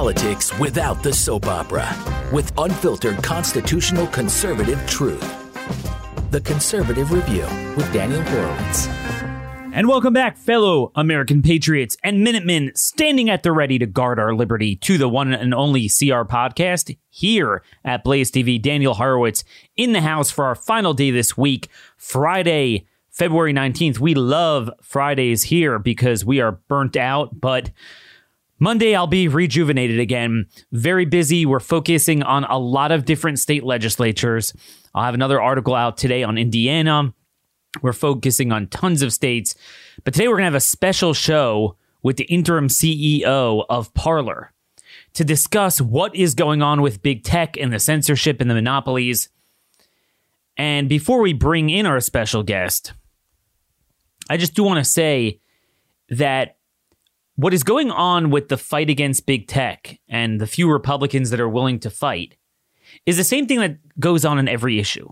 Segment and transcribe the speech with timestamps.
[0.00, 1.86] politics without the soap opera
[2.32, 5.20] with unfiltered constitutional conservative truth.
[6.30, 7.44] The Conservative Review
[7.76, 8.86] with Daniel Horowitz.
[9.74, 14.34] And welcome back, fellow American patriots and Minutemen standing at the ready to guard our
[14.34, 18.58] liberty to the one and only CR podcast here at Blaze TV.
[18.58, 19.44] Daniel Horowitz
[19.76, 23.98] in the house for our final day this week, Friday, February 19th.
[23.98, 27.70] We love Fridays here because we are burnt out, but
[28.62, 30.46] Monday, I'll be rejuvenated again.
[30.70, 31.46] Very busy.
[31.46, 34.52] We're focusing on a lot of different state legislatures.
[34.94, 37.14] I'll have another article out today on Indiana.
[37.80, 39.54] We're focusing on tons of states.
[40.04, 44.52] But today, we're going to have a special show with the interim CEO of Parler
[45.14, 49.30] to discuss what is going on with big tech and the censorship and the monopolies.
[50.56, 52.92] And before we bring in our special guest,
[54.28, 55.40] I just do want to say
[56.10, 56.56] that
[57.40, 61.40] what is going on with the fight against big tech and the few Republicans that
[61.40, 62.36] are willing to fight
[63.06, 65.08] is the same thing that goes on in every issue.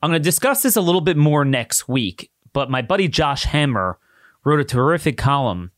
[0.00, 3.44] I'm going to discuss this a little bit more next week, but my buddy Josh
[3.44, 3.98] Hammer
[4.46, 5.72] wrote a terrific column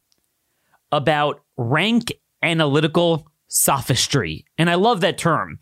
[0.92, 4.44] about rank analytical sophistry.
[4.58, 5.58] And I love that term.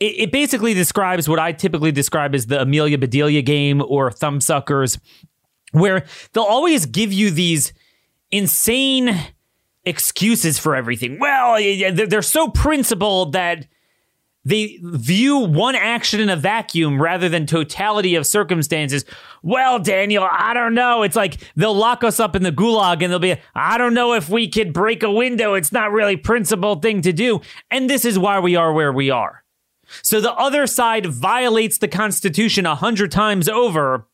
[0.00, 4.98] It, it basically describes what I typically describe as the Amelia Bedelia game or thumbsuckers,
[5.72, 7.72] where they'll always give you these
[8.30, 9.18] insane
[9.84, 11.18] excuses for everything.
[11.18, 11.56] Well,
[11.92, 13.66] they're so principled that
[14.44, 19.04] they view one action in a vacuum rather than totality of circumstances.
[19.42, 21.02] Well, Daniel, I don't know.
[21.02, 24.14] It's like they'll lock us up in the gulag and they'll be, I don't know
[24.14, 25.54] if we could break a window.
[25.54, 27.42] It's not really principled thing to do.
[27.70, 29.44] And this is why we are where we are.
[30.02, 34.06] So the other side violates the Constitution a hundred times over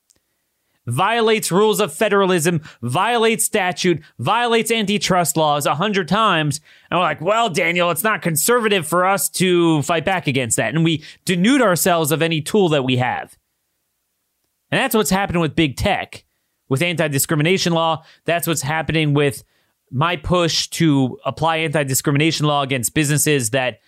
[0.87, 6.61] violates rules of federalism, violates statute, violates antitrust laws a hundred times.
[6.91, 10.75] And we're like, well, Daniel, it's not conservative for us to fight back against that.
[10.75, 13.37] And we denude ourselves of any tool that we have.
[14.71, 16.25] And that's what's happening with big tech,
[16.69, 18.05] with anti discrimination law.
[18.25, 19.45] That's what's happening with
[19.91, 23.81] my push to apply anti discrimination law against businesses that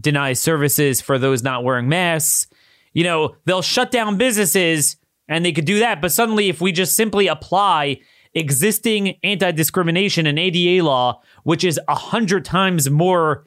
[0.00, 2.46] deny services for those not wearing masks.
[2.92, 4.96] You know, they'll shut down businesses
[5.28, 6.00] and they could do that.
[6.00, 8.00] But suddenly, if we just simply apply
[8.34, 13.46] existing anti discrimination and ADA law, which is a hundred times more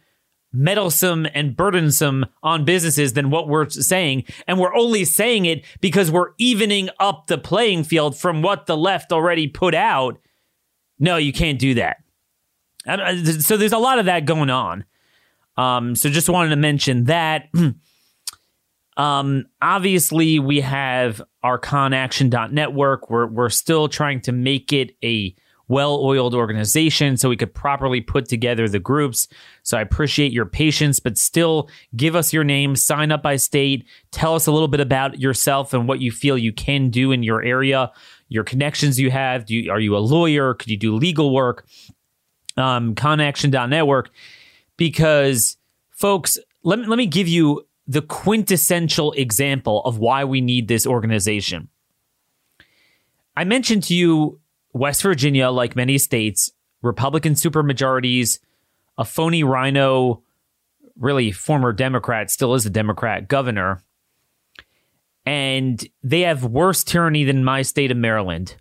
[0.54, 4.24] meddlesome and burdensome on businesses than what we're saying.
[4.48, 8.78] And we're only saying it because we're evening up the playing field from what the
[8.78, 10.18] left already put out.
[11.00, 11.98] No, you can't do that.
[12.88, 14.86] Uh, so there's a lot of that going on.
[15.58, 17.50] Um, so just wanted to mention that.
[18.98, 23.10] Um, obviously, we have our conaction.network.
[23.10, 25.36] We're, we're still trying to make it a
[25.68, 29.28] well oiled organization so we could properly put together the groups.
[29.64, 33.86] So I appreciate your patience, but still give us your name, sign up by state,
[34.12, 37.22] tell us a little bit about yourself and what you feel you can do in
[37.22, 37.92] your area,
[38.30, 39.46] your connections you have.
[39.46, 40.54] Do you, are you a lawyer?
[40.54, 41.68] Could you do legal work?
[42.56, 44.10] Um, conaction.network.
[44.78, 45.58] Because,
[45.90, 50.86] folks, let me, let me give you the quintessential example of why we need this
[50.86, 51.70] organization.
[53.36, 54.40] I mentioned to you
[54.74, 58.40] West Virginia, like many states, Republican supermajorities,
[58.98, 60.22] a phony RINO,
[61.00, 63.82] really former Democrat, still is a Democrat governor.
[65.26, 68.56] And they have worse tyranny than my state of Maryland.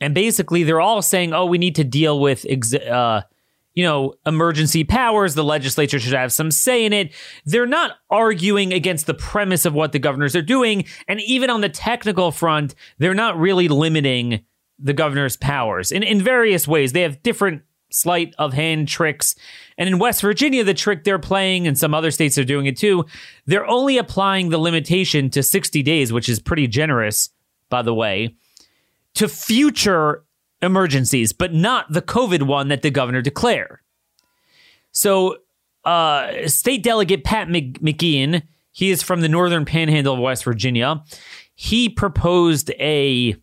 [0.00, 3.22] And basically, they're all saying, oh, we need to deal with ex- uh,
[3.76, 5.34] you know, emergency powers.
[5.34, 7.12] The legislature should have some say in it.
[7.44, 10.86] They're not arguing against the premise of what the governors are doing.
[11.06, 14.40] And even on the technical front, they're not really limiting
[14.78, 16.92] the governor's powers in, in various ways.
[16.92, 19.34] They have different sleight of hand tricks.
[19.78, 22.76] And in West Virginia, the trick they're playing, and some other states are doing it
[22.76, 23.04] too,
[23.44, 27.28] they're only applying the limitation to 60 days, which is pretty generous,
[27.68, 28.36] by the way,
[29.14, 30.25] to future
[30.62, 33.78] emergencies, but not the COVID one that the governor declared.
[34.92, 35.36] So,
[35.84, 38.42] uh, State Delegate Pat McGeehan,
[38.72, 41.02] he is from the northern panhandle of West Virginia.
[41.54, 43.36] He proposed a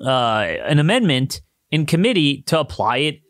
[0.00, 1.40] uh, an amendment
[1.70, 3.20] in committee to apply it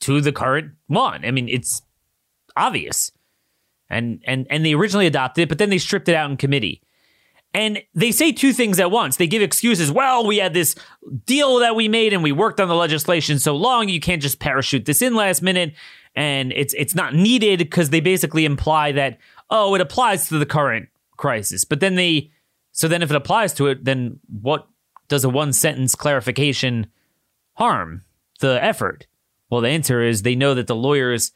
[0.00, 1.24] to the current one.
[1.24, 1.82] I mean, it's
[2.56, 3.12] obvious,
[3.88, 6.82] and and and they originally adopted it, but then they stripped it out in committee.
[7.52, 9.16] And they say two things at once.
[9.16, 9.90] They give excuses.
[9.90, 10.76] Well, we had this
[11.26, 14.38] deal that we made and we worked on the legislation so long, you can't just
[14.38, 15.74] parachute this in last minute
[16.14, 19.18] and it's it's not needed because they basically imply that
[19.50, 21.64] oh, it applies to the current crisis.
[21.64, 22.30] But then they
[22.72, 24.68] so then if it applies to it, then what
[25.08, 26.86] does a one sentence clarification
[27.54, 28.04] harm
[28.40, 29.06] the effort?
[29.50, 31.32] Well, the answer is they know that the lawyers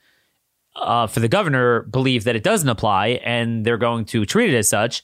[0.76, 4.56] uh, for the governor believe that it doesn't apply and they're going to treat it
[4.56, 5.02] as such.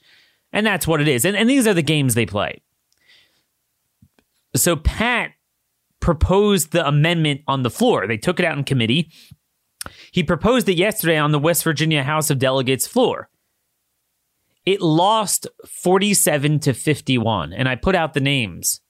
[0.52, 1.24] And that's what it is.
[1.24, 2.62] And, and these are the games they play.
[4.54, 5.32] So Pat
[6.00, 8.06] proposed the amendment on the floor.
[8.06, 9.12] They took it out in committee.
[10.10, 13.28] He proposed it yesterday on the West Virginia House of Delegates floor.
[14.66, 18.80] It lost 47 to 51, and I put out the names.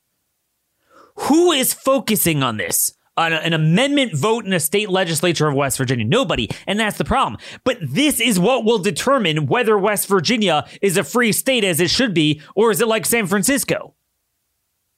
[1.16, 2.92] Who is focusing on this?
[3.20, 6.06] On an amendment vote in a state legislature of West Virginia?
[6.06, 6.49] Nobody.
[6.67, 7.38] And that's the problem.
[7.64, 11.90] But this is what will determine whether West Virginia is a free state as it
[11.90, 13.94] should be, or is it like San Francisco?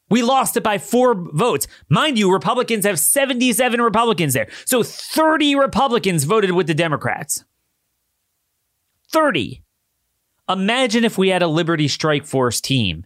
[0.09, 1.67] We lost it by four votes.
[1.89, 4.49] Mind you, Republicans have 77 Republicans there.
[4.67, 7.45] So 30 Republicans voted with the Democrats.
[9.11, 9.65] 30.
[10.49, 13.05] Imagine if we had a Liberty Strike Force team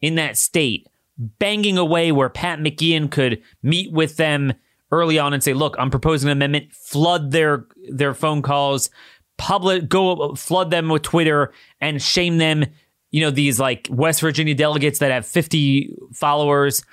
[0.00, 0.86] in that state
[1.18, 4.52] banging away where Pat McGeehan could meet with them
[4.90, 8.90] early on and say, "Look, I'm proposing an amendment, flood their their phone calls,
[9.36, 12.66] public go flood them with Twitter and shame them
[13.10, 16.84] you know, these like West Virginia delegates that have 50 followers.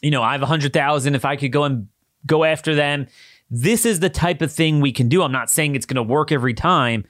[0.00, 1.14] You know, I have 100,000.
[1.14, 1.88] If I could go and
[2.26, 3.06] go after them,
[3.50, 5.22] this is the type of thing we can do.
[5.22, 7.04] I'm not saying it's going to work every time,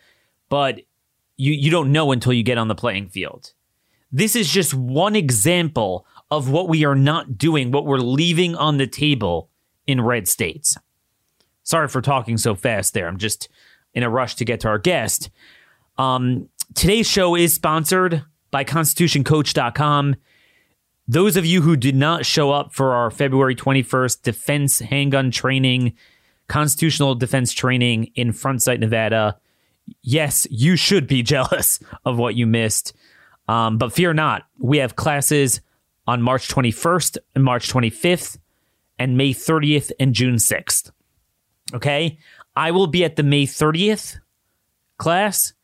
[0.48, 0.80] but
[1.36, 3.52] you, you don't know until you get on the playing field.
[4.10, 8.76] This is just one example of what we are not doing, what we're leaving on
[8.78, 9.50] the table
[9.86, 10.76] in red states.
[11.62, 13.06] Sorry for talking so fast there.
[13.06, 13.48] I'm just
[13.94, 15.30] in a rush to get to our guest.
[15.96, 20.16] Um, Today's show is sponsored by ConstitutionCoach.com.
[21.06, 25.92] Those of you who did not show up for our February 21st defense handgun training,
[26.48, 29.38] constitutional defense training in Front Sight, Nevada,
[30.02, 32.94] yes, you should be jealous of what you missed.
[33.46, 35.60] Um, but fear not, we have classes
[36.06, 38.38] on March 21st and March 25th
[38.98, 40.90] and May 30th and June 6th.
[41.74, 42.18] Okay.
[42.56, 44.18] I will be at the May 30th
[44.98, 45.54] class.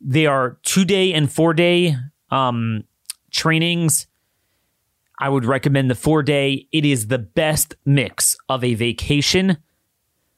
[0.00, 1.96] They are two day and four day
[2.30, 2.84] um,
[3.30, 4.06] trainings.
[5.18, 6.66] I would recommend the four day.
[6.72, 9.58] It is the best mix of a vacation,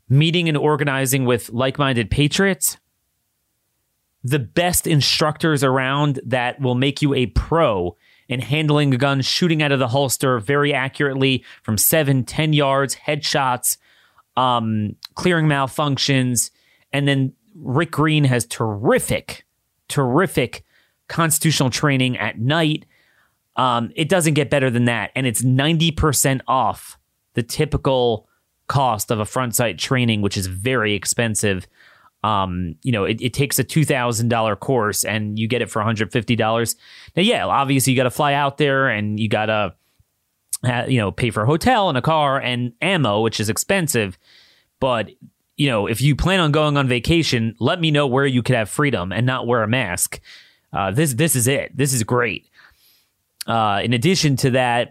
[0.09, 2.77] meeting and organizing with like minded patriots,
[4.23, 7.97] the best instructors around that will make you a pro
[8.29, 12.97] in handling a gun, shooting out of the holster very accurately from seven, ten yards,
[12.97, 13.77] headshots,
[14.37, 16.51] um, clearing malfunctions.
[16.93, 19.45] And then Rick Green has terrific
[19.89, 20.65] terrific
[21.09, 22.87] constitutional training at night.
[23.57, 25.11] Um, it doesn't get better than that.
[25.15, 26.99] And it's 90% off
[27.35, 28.29] the typical
[28.67, 31.67] cost of a front sight training, which is very expensive.
[32.25, 36.77] Um, you know, it, it takes a $2,000 course and you get it for $150.
[37.17, 39.75] Now, yeah, obviously you got to fly out there and you got to,
[40.65, 44.17] uh, you know, pay for a hotel and a car and ammo, which is expensive.
[44.81, 45.11] But
[45.57, 48.57] you know, if you plan on going on vacation, let me know where you could
[48.57, 50.21] have freedom and not wear a mask.
[50.73, 51.77] Uh, this this is it.
[51.77, 52.49] This is great.
[53.47, 54.91] Uh, in addition to that,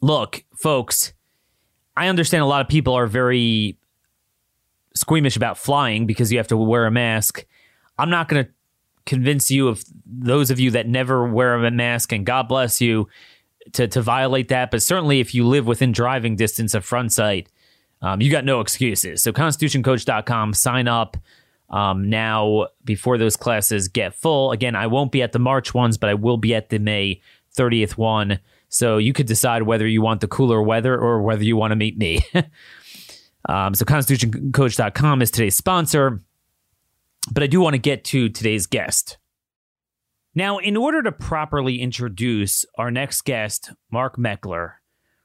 [0.00, 1.14] look, folks,
[1.96, 3.77] I understand a lot of people are very
[4.98, 7.44] squeamish about flying because you have to wear a mask.
[7.98, 8.50] I'm not going to
[9.06, 13.08] convince you of those of you that never wear a mask, and God bless you,
[13.72, 14.70] to to violate that.
[14.70, 17.48] But certainly, if you live within driving distance of front sight
[18.00, 19.22] um, you got no excuses.
[19.22, 21.16] So constitutioncoach.com, sign up
[21.70, 24.52] um, now before those classes get full.
[24.52, 27.20] Again, I won't be at the March ones, but I will be at the May
[27.56, 28.38] 30th one.
[28.68, 31.76] So you could decide whether you want the cooler weather or whether you want to
[31.76, 32.20] meet me.
[33.46, 36.22] um, so constitutioncoach.com is today's sponsor.
[37.30, 39.18] But I do want to get to today's guest.
[40.34, 44.74] Now, in order to properly introduce our next guest, Mark Meckler,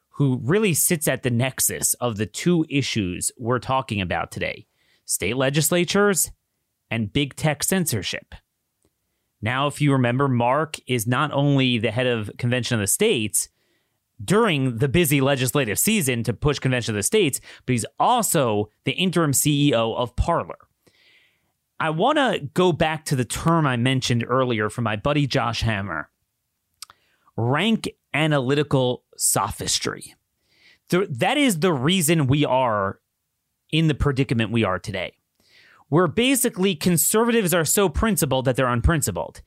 [0.09, 4.67] who really sits at the nexus of the two issues we're talking about today
[5.05, 6.31] state legislatures
[6.89, 8.35] and big tech censorship.
[9.41, 13.49] Now, if you remember, Mark is not only the head of Convention of the States
[14.23, 18.91] during the busy legislative season to push Convention of the States, but he's also the
[18.93, 20.57] interim CEO of Parler.
[21.79, 25.61] I want to go back to the term I mentioned earlier from my buddy Josh
[25.61, 26.09] Hammer
[27.35, 30.15] rank analytical sophistry.
[30.89, 32.99] that is the reason we are
[33.71, 35.17] in the predicament we are today.
[35.89, 39.41] Where basically conservatives are so principled that they're unprincipled.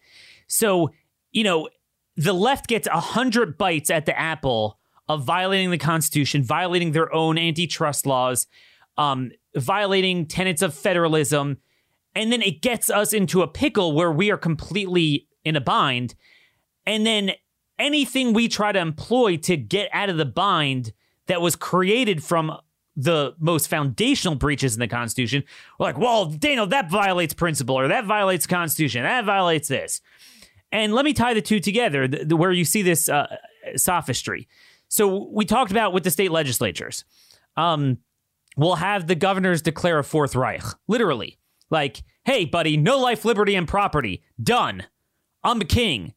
[0.48, 0.90] So,
[1.30, 1.68] you know,
[2.16, 7.12] the left gets a hundred bites at the apple of violating the Constitution, violating their
[7.14, 8.46] own antitrust laws,
[8.98, 11.58] um, violating tenets of federalism,
[12.14, 16.14] and then it gets us into a pickle where we are completely in a bind.
[16.86, 17.32] And then
[17.78, 20.92] anything we try to employ to get out of the bind
[21.26, 22.56] that was created from
[22.96, 25.44] the most foundational breaches in the Constitution.
[25.78, 30.00] We're like, well, Daniel, that violates principle, or that violates Constitution, that violates this.
[30.76, 33.38] And let me tie the two together, the, the, where you see this uh,
[33.76, 34.46] sophistry.
[34.88, 37.06] So we talked about with the state legislatures.
[37.56, 37.96] Um,
[38.58, 41.38] we'll have the governors declare a fourth Reich, literally.
[41.70, 44.22] Like, hey, buddy, no life, liberty, and property.
[44.40, 44.84] Done.
[45.42, 46.12] I'm the king.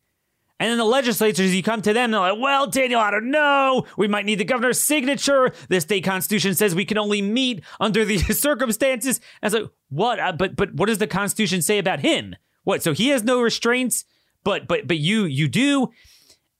[0.59, 3.85] And then the legislatures, you come to them, they're like, well, Daniel, I don't know.
[3.95, 5.53] We might need the governor's signature.
[5.69, 9.21] The state constitution says we can only meet under these circumstances.
[9.41, 10.19] And it's like, what?
[10.19, 12.35] Uh, but but what does the constitution say about him?
[12.65, 12.83] What?
[12.83, 14.03] So he has no restraints,
[14.43, 15.89] but but but you you do.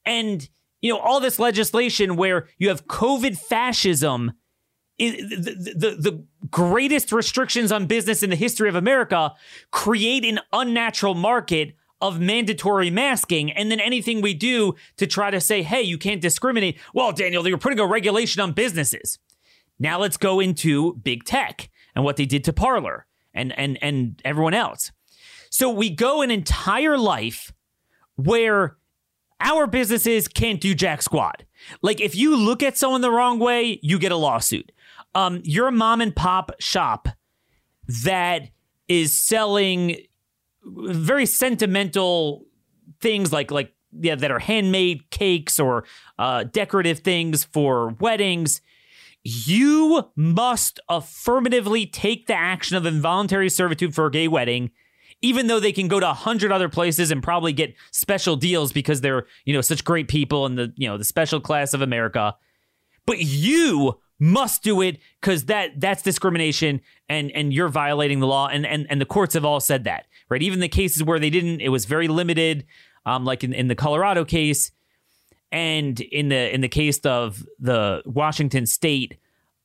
[0.05, 0.48] And
[0.81, 4.33] you know, all this legislation where you have COVID fascism
[5.00, 9.33] the, the, the greatest restrictions on business in the history of America
[9.71, 13.51] create an unnatural market of mandatory masking.
[13.51, 16.77] And then anything we do to try to say, hey, you can't discriminate.
[16.93, 19.19] Well, Daniel, were putting a regulation on businesses.
[19.79, 24.21] Now let's go into big tech and what they did to Parler and, and, and
[24.25, 24.91] everyone else.
[25.50, 27.53] So we go an entire life
[28.25, 28.77] where
[29.39, 31.43] our businesses can't do jack squat.
[31.81, 34.71] Like if you look at someone the wrong way, you get a lawsuit.
[35.15, 37.07] Um, you're a mom and pop shop
[38.03, 38.49] that
[38.88, 39.97] is selling
[40.63, 42.45] very sentimental
[42.99, 45.85] things like like yeah that are handmade cakes or
[46.19, 48.61] uh, decorative things for weddings
[49.23, 54.69] you must affirmatively take the action of involuntary servitude for a gay wedding
[55.21, 58.71] even though they can go to a hundred other places and probably get special deals
[58.71, 61.81] because they're you know such great people in the you know the special class of
[61.81, 62.35] america.
[63.05, 68.47] But you must do it because that that's discrimination and and you're violating the law.
[68.47, 70.41] And and and the courts have all said that right?
[70.41, 72.65] Even the cases where they didn't it was very limited
[73.05, 74.71] um like in, in the colorado case
[75.51, 79.17] and in the in the case of the washington state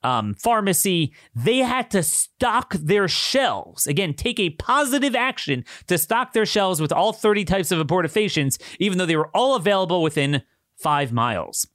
[0.05, 6.33] um, pharmacy they had to stock their shelves again take a positive action to stock
[6.33, 10.43] their shelves with all 30 types of abortifacients even though they were all available within
[10.77, 11.67] five miles.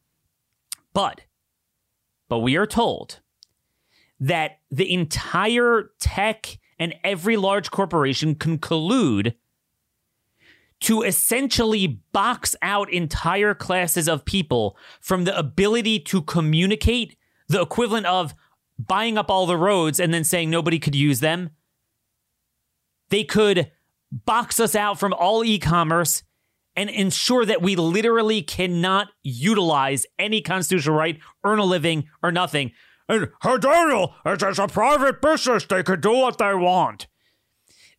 [0.94, 1.22] But
[2.28, 3.22] but we are told
[4.20, 9.34] that the entire tech and every large corporation can collude
[10.82, 17.18] to essentially box out entire classes of people from the ability to communicate
[17.50, 18.34] the equivalent of
[18.78, 21.50] buying up all the roads and then saying nobody could use them.
[23.10, 23.72] They could
[24.12, 26.24] box us out from all e commerce
[26.76, 32.72] and ensure that we literally cannot utilize any constitutional right, earn a living, or nothing.
[33.10, 35.66] And hey, Daniel, it's, it's a private business.
[35.66, 37.08] They can do what they want.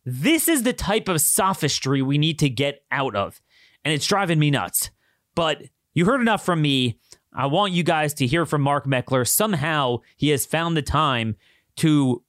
[0.05, 3.41] This is the type of sophistry we need to get out of.
[3.83, 4.89] And it's driving me nuts.
[5.35, 6.99] But you heard enough from me.
[7.33, 9.27] I want you guys to hear from Mark Meckler.
[9.27, 11.35] Somehow he has found the time
[11.77, 12.23] to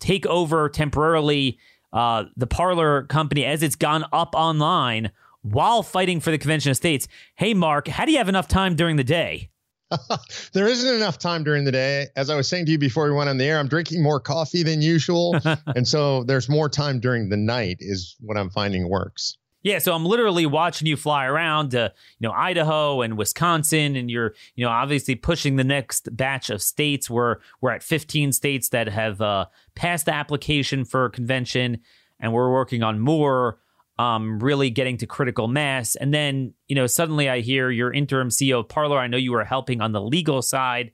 [0.00, 1.58] take over temporarily
[1.92, 5.10] uh, the Parler company as it's gone up online
[5.42, 7.06] while fighting for the Convention of States.
[7.36, 9.50] Hey, Mark, how do you have enough time during the day?
[10.52, 12.08] there isn't enough time during the day.
[12.16, 14.18] As I was saying to you before we went on the air, I'm drinking more
[14.18, 15.38] coffee than usual.
[15.76, 19.36] and so there's more time during the night, is what I'm finding works.
[19.66, 24.08] Yeah, so I'm literally watching you fly around to, you know, Idaho and Wisconsin, and
[24.08, 27.10] you're, you know, obviously pushing the next batch of states.
[27.10, 31.78] We're we're at 15 states that have uh, passed the application for convention,
[32.20, 33.58] and we're working on more
[33.98, 35.96] um, really getting to critical mass.
[35.96, 39.00] And then, you know, suddenly I hear your interim CEO of Parler.
[39.00, 40.92] I know you were helping on the legal side.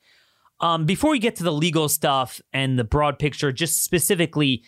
[0.61, 4.63] Um, before we get to the legal stuff and the broad picture, just specifically,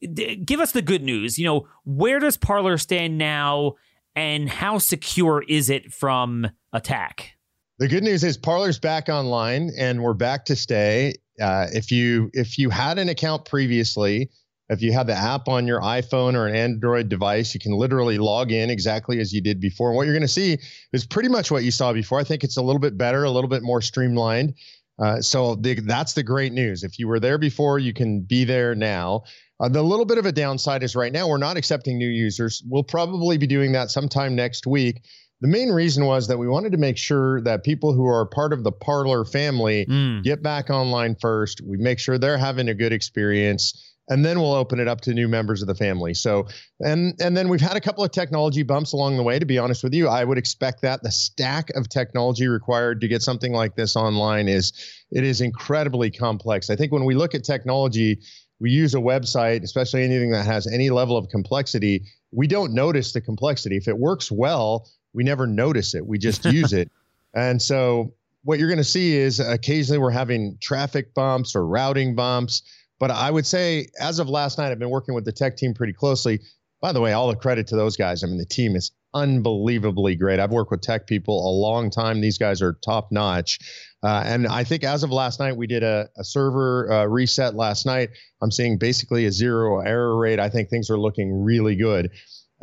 [0.00, 1.38] d- give us the good news.
[1.38, 3.74] You know, where does Parler stand now,
[4.14, 7.32] and how secure is it from attack?
[7.78, 11.14] The good news is Parler's back online, and we're back to stay.
[11.40, 14.30] Uh, if you if you had an account previously,
[14.68, 18.18] if you have the app on your iPhone or an Android device, you can literally
[18.18, 19.90] log in exactly as you did before.
[19.90, 20.58] And what you're going to see
[20.92, 22.18] is pretty much what you saw before.
[22.18, 24.54] I think it's a little bit better, a little bit more streamlined.
[24.98, 26.82] Uh, so the, that's the great news.
[26.82, 29.24] If you were there before, you can be there now.
[29.58, 32.62] Uh, the little bit of a downside is right now we're not accepting new users.
[32.68, 35.02] We'll probably be doing that sometime next week.
[35.40, 38.52] The main reason was that we wanted to make sure that people who are part
[38.52, 40.22] of the Parler family mm.
[40.22, 41.60] get back online first.
[41.60, 45.14] We make sure they're having a good experience and then we'll open it up to
[45.14, 46.14] new members of the family.
[46.14, 46.46] So,
[46.80, 49.38] and and then we've had a couple of technology bumps along the way.
[49.38, 53.08] To be honest with you, I would expect that the stack of technology required to
[53.08, 54.72] get something like this online is
[55.10, 56.70] it is incredibly complex.
[56.70, 58.20] I think when we look at technology,
[58.60, 62.04] we use a website, especially anything that has any level of complexity.
[62.32, 63.76] We don't notice the complexity.
[63.76, 66.06] If it works well, we never notice it.
[66.06, 66.90] We just use it.
[67.34, 72.14] And so what you're going to see is occasionally we're having traffic bumps or routing
[72.14, 72.62] bumps.
[72.98, 75.74] But I would say, as of last night, I've been working with the tech team
[75.74, 76.40] pretty closely.
[76.80, 78.24] By the way, all the credit to those guys.
[78.24, 80.40] I mean, the team is unbelievably great.
[80.40, 82.20] I've worked with tech people a long time.
[82.20, 83.58] These guys are top notch.
[84.02, 87.54] Uh, and I think as of last night, we did a, a server uh, reset
[87.54, 88.10] last night.
[88.42, 90.38] I'm seeing basically a zero error rate.
[90.38, 92.10] I think things are looking really good.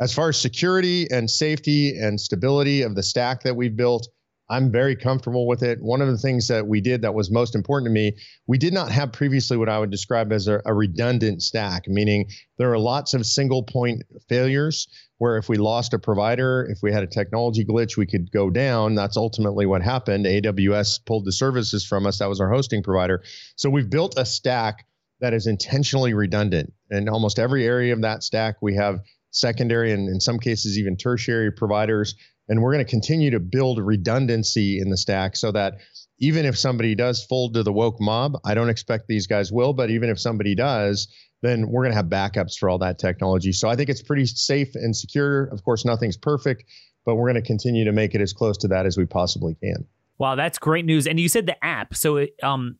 [0.00, 4.08] As far as security and safety and stability of the stack that we've built,
[4.50, 5.80] I'm very comfortable with it.
[5.80, 8.74] One of the things that we did that was most important to me, we did
[8.74, 12.78] not have previously what I would describe as a, a, redundant stack, meaning there are
[12.78, 14.86] lots of single point failures
[15.24, 18.50] where if we lost a provider, if we had a technology glitch, we could go
[18.50, 18.94] down.
[18.94, 20.26] That's ultimately what happened.
[20.26, 22.18] AWS pulled the services from us.
[22.18, 23.22] That was our hosting provider.
[23.56, 24.84] So we've built a stack
[25.20, 26.74] that is intentionally redundant.
[26.90, 29.00] In almost every area of that stack, we have
[29.30, 32.16] secondary and in some cases even tertiary providers
[32.48, 35.78] and we're going to continue to build redundancy in the stack so that
[36.18, 39.72] even if somebody does fold to the woke mob, I don't expect these guys will,
[39.72, 41.08] but even if somebody does,
[41.44, 43.52] then we're going to have backups for all that technology.
[43.52, 45.44] So I think it's pretty safe and secure.
[45.46, 46.64] Of course, nothing's perfect,
[47.04, 49.54] but we're going to continue to make it as close to that as we possibly
[49.62, 49.86] can.
[50.18, 51.06] Wow, that's great news.
[51.06, 51.94] And you said the app.
[51.94, 52.78] So it, um,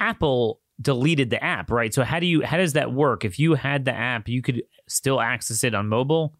[0.00, 1.94] Apple deleted the app, right?
[1.94, 3.24] So how do you how does that work?
[3.24, 6.34] If you had the app, you could still access it on mobile?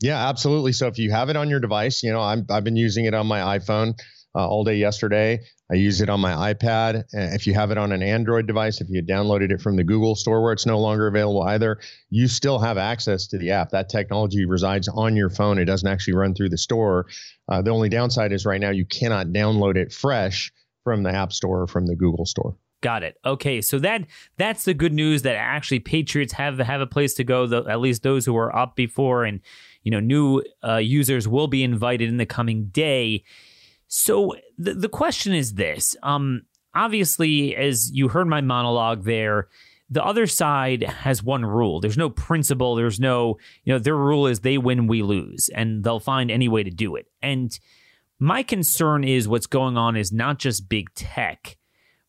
[0.00, 0.72] Yeah, absolutely.
[0.72, 3.14] So if you have it on your device, you know, I'm, I've been using it
[3.14, 3.94] on my iPhone
[4.34, 5.40] uh, all day yesterday.
[5.70, 7.04] I use it on my iPad.
[7.12, 10.16] If you have it on an Android device, if you downloaded it from the Google
[10.16, 13.70] store where it's no longer available either, you still have access to the app.
[13.70, 15.58] That technology resides on your phone.
[15.58, 17.06] It doesn't actually run through the store.
[17.48, 20.52] Uh, the only downside is right now you cannot download it fresh
[20.84, 22.56] from the App Store or from the Google store.
[22.82, 23.18] Got it.
[23.26, 24.06] Okay, so that
[24.38, 27.44] that's the good news that actually Patriots have have a place to go.
[27.68, 29.40] At least those who were up before, and
[29.82, 33.22] you know, new uh, users will be invited in the coming day.
[33.92, 36.42] So the the question is this: um,
[36.74, 39.48] obviously, as you heard my monologue there,
[39.90, 41.80] the other side has one rule.
[41.80, 42.76] There's no principle.
[42.76, 46.48] There's no, you know, their rule is they win, we lose, and they'll find any
[46.48, 47.06] way to do it.
[47.20, 47.58] And
[48.18, 51.58] my concern is what's going on is not just big tech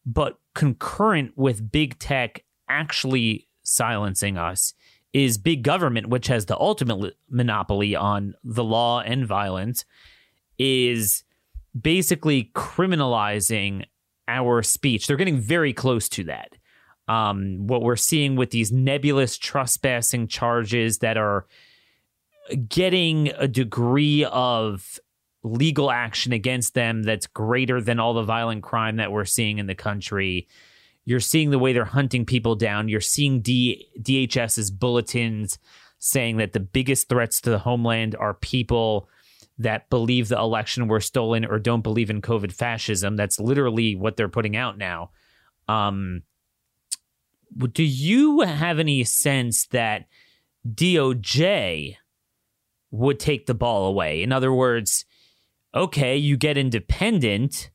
[0.05, 4.73] but concurrent with big tech actually silencing us
[5.13, 9.83] is big government, which has the ultimate monopoly on the law and violence,
[10.57, 11.23] is
[11.79, 13.85] basically criminalizing
[14.27, 15.07] our speech.
[15.07, 16.53] They're getting very close to that.
[17.07, 21.45] Um, what we're seeing with these nebulous trespassing charges that are
[22.67, 24.99] getting a degree of
[25.43, 29.67] legal action against them that's greater than all the violent crime that we're seeing in
[29.67, 30.47] the country.
[31.03, 32.87] You're seeing the way they're hunting people down.
[32.87, 35.57] You're seeing D- DHS's bulletins
[35.99, 39.09] saying that the biggest threats to the homeland are people
[39.63, 43.15] that believe the election were stolen or don't believe in COVID fascism.
[43.15, 45.11] That's literally what they're putting out now.
[45.67, 46.23] Um,
[47.73, 50.05] do you have any sense that
[50.67, 51.95] DOJ
[52.91, 54.23] would take the ball away?
[54.23, 55.05] In other words,
[55.73, 57.71] okay, you get independent,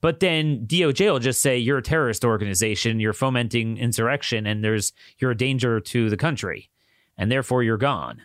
[0.00, 4.92] but then DOJ will just say you're a terrorist organization, you're fomenting insurrection, and there's
[5.18, 6.70] you're a danger to the country,
[7.16, 8.22] and therefore you're gone.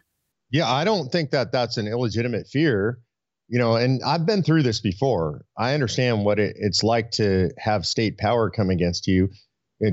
[0.52, 3.00] Yeah, I don't think that that's an illegitimate fear.
[3.48, 5.44] You know, and I've been through this before.
[5.58, 9.30] I understand what it, it's like to have state power come against you.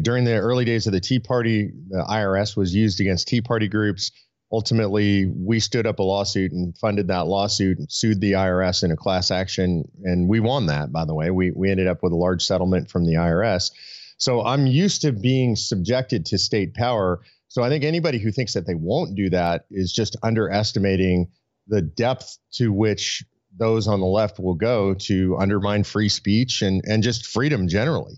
[0.02, 3.68] During the early days of the Tea Party, the IRS was used against Tea Party
[3.68, 4.10] groups
[4.52, 8.92] ultimately we stood up a lawsuit and funded that lawsuit and sued the IRS in
[8.92, 12.12] a class action and we won that by the way we we ended up with
[12.12, 13.70] a large settlement from the IRS
[14.18, 18.54] so I'm used to being subjected to state power so I think anybody who thinks
[18.54, 21.28] that they won't do that is just underestimating
[21.68, 23.24] the depth to which
[23.58, 28.14] those on the left will go to undermine free speech and and just freedom generally.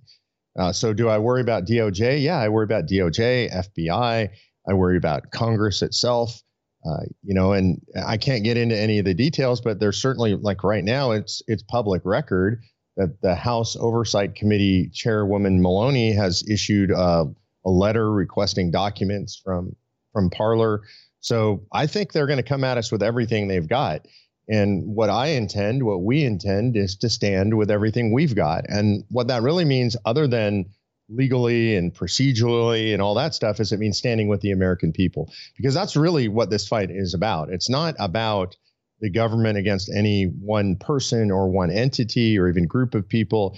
[0.58, 4.30] Uh, so do I worry about DOJ yeah I worry about DOJ FBI
[4.68, 4.74] I.
[4.74, 6.42] Worry about Congress itself.
[6.86, 10.34] Uh, you know, and I can't get into any of the details, but there's certainly
[10.34, 12.62] like right now, it's it's public record
[12.96, 17.26] that the House Oversight Committee Chairwoman Maloney has issued uh,
[17.68, 19.76] a letter requesting documents from
[20.12, 20.80] from Parler.
[21.20, 24.06] So I think they're going to come at us with everything they've got.
[24.48, 28.64] And what I intend, what we intend, is to stand with everything we've got.
[28.68, 30.70] And what that really means, other than
[31.10, 35.30] legally and procedurally and all that stuff is it means standing with the American people
[35.56, 37.50] because that's really what this fight is about.
[37.50, 38.56] It's not about
[39.00, 43.56] the government against any one person or one entity or even group of people.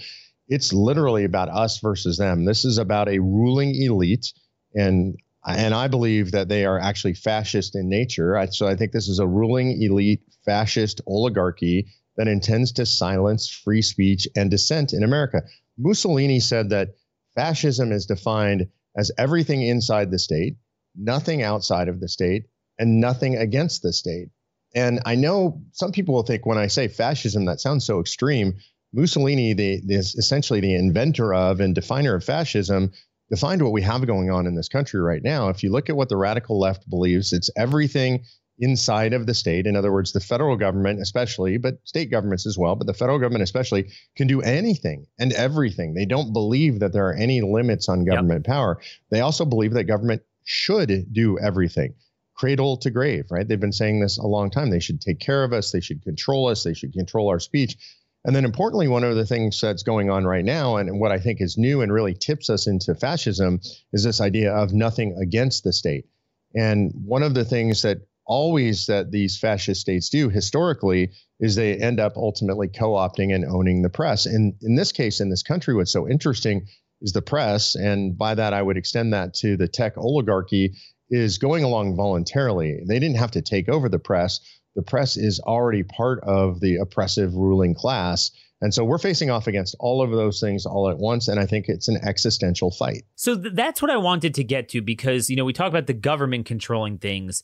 [0.51, 2.45] It's literally about us versus them.
[2.45, 4.33] This is about a ruling elite
[4.75, 8.47] and and I believe that they are actually fascist in nature.
[8.51, 11.87] So I think this is a ruling elite fascist oligarchy
[12.17, 15.41] that intends to silence free speech and dissent in America.
[15.79, 16.89] Mussolini said that
[17.33, 20.57] fascism is defined as everything inside the state,
[20.95, 22.43] nothing outside of the state,
[22.77, 24.29] and nothing against the state.
[24.75, 28.59] And I know some people will think when I say fascism, that sounds so extreme.
[28.93, 32.91] Mussolini, the, the essentially the inventor of and definer of fascism,
[33.29, 35.49] defined what we have going on in this country right now.
[35.49, 38.25] If you look at what the radical left believes, it's everything
[38.59, 39.65] inside of the state.
[39.65, 43.17] In other words, the federal government, especially, but state governments as well, but the federal
[43.17, 45.93] government especially, can do anything and everything.
[45.93, 48.53] They don't believe that there are any limits on government yep.
[48.53, 48.81] power.
[49.09, 51.95] They also believe that government should do everything
[52.41, 53.47] cradle to grave, right?
[53.47, 54.71] They've been saying this a long time.
[54.71, 57.77] They should take care of us, they should control us, they should control our speech.
[58.23, 61.19] And then importantly, one of the things that's going on right now, and what I
[61.19, 63.59] think is new and really tips us into fascism,
[63.93, 66.05] is this idea of nothing against the state.
[66.53, 71.75] And one of the things that always that these fascist states do historically is they
[71.75, 74.27] end up ultimately co-opting and owning the press.
[74.27, 76.67] And in this case, in this country, what's so interesting
[77.01, 80.75] is the press, and by that I would extend that to the tech oligarchy,
[81.09, 82.79] is going along voluntarily.
[82.87, 84.39] They didn't have to take over the press.
[84.75, 88.31] The press is already part of the oppressive ruling class.
[88.61, 91.27] And so we're facing off against all of those things all at once.
[91.27, 93.03] And I think it's an existential fight.
[93.15, 95.87] So th- that's what I wanted to get to because, you know, we talk about
[95.87, 97.43] the government controlling things.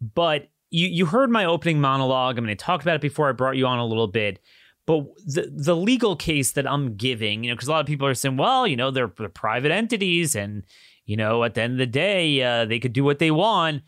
[0.00, 2.36] But you you heard my opening monologue.
[2.36, 4.40] I mean, I talked about it before I brought you on a little bit.
[4.86, 8.06] But the the legal case that I'm giving, you know, because a lot of people
[8.06, 10.64] are saying, well, you know, they're, they're private entities, and
[11.06, 13.82] you know, at the end of the day, uh, they could do what they want.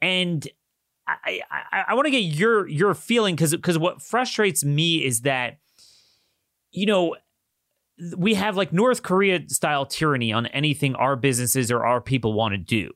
[0.00, 0.46] And
[1.24, 5.22] I I, I want to get your your feeling because because what frustrates me is
[5.22, 5.58] that,
[6.72, 7.16] you know,
[8.16, 12.52] we have like North Korea style tyranny on anything our businesses or our people want
[12.52, 12.92] to do.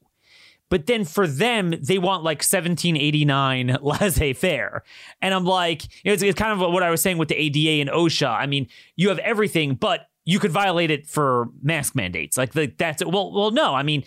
[0.70, 4.83] But then for them, they want like 1789 laissez faire.
[5.20, 7.37] And I'm like, you know, it's, it's kind of what I was saying with the
[7.37, 8.29] ADA and OSHA.
[8.29, 12.38] I mean, you have everything, but you could violate it for mask mandates.
[12.38, 13.09] Like the, that's it.
[13.09, 13.74] Well, well, no.
[13.74, 14.05] I mean,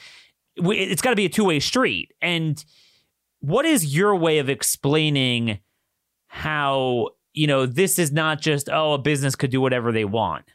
[0.57, 2.13] it's got to be a two way street.
[2.21, 2.63] And
[3.39, 5.59] what is your way of explaining
[6.27, 10.45] how you know this is not just oh a business could do whatever they want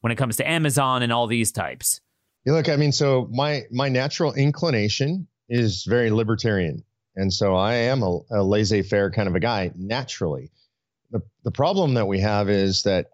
[0.00, 2.00] when it comes to Amazon and all these types?
[2.44, 6.84] Yeah, look, I mean, so my my natural inclination is very libertarian.
[7.16, 10.50] And so I am a, a laissez faire kind of a guy naturally.
[11.10, 13.06] The, the problem that we have is that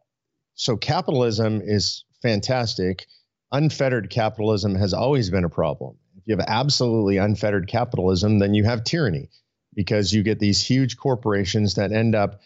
[0.55, 3.07] so capitalism is fantastic.
[3.53, 5.97] Unfettered capitalism has always been a problem.
[6.31, 9.29] You have absolutely unfettered capitalism, then you have tyranny
[9.75, 12.41] because you get these huge corporations that end up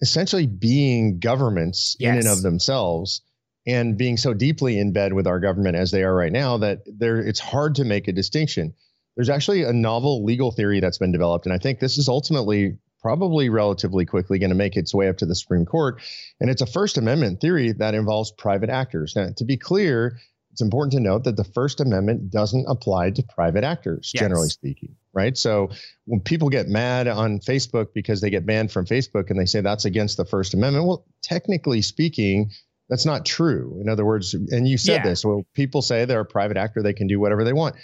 [0.00, 2.12] essentially being governments yes.
[2.12, 3.22] in and of themselves
[3.66, 6.80] and being so deeply in bed with our government as they are right now that
[6.86, 8.74] there it's hard to make a distinction
[9.16, 11.46] there's actually a novel legal theory that's been developed.
[11.46, 15.18] And I think this is ultimately probably relatively quickly going to make its way up
[15.18, 16.00] to the Supreme Court.
[16.40, 19.14] And it's a First Amendment theory that involves private actors.
[19.14, 20.18] Now, to be clear,
[20.54, 24.20] it's important to note that the First Amendment doesn't apply to private actors, yes.
[24.20, 25.36] generally speaking, right?
[25.36, 25.70] So
[26.06, 29.60] when people get mad on Facebook because they get banned from Facebook and they say
[29.60, 32.52] that's against the First Amendment, well, technically speaking,
[32.88, 33.78] that's not true.
[33.80, 35.10] In other words, and you said yeah.
[35.10, 37.74] this, well, people say they're a private actor, they can do whatever they want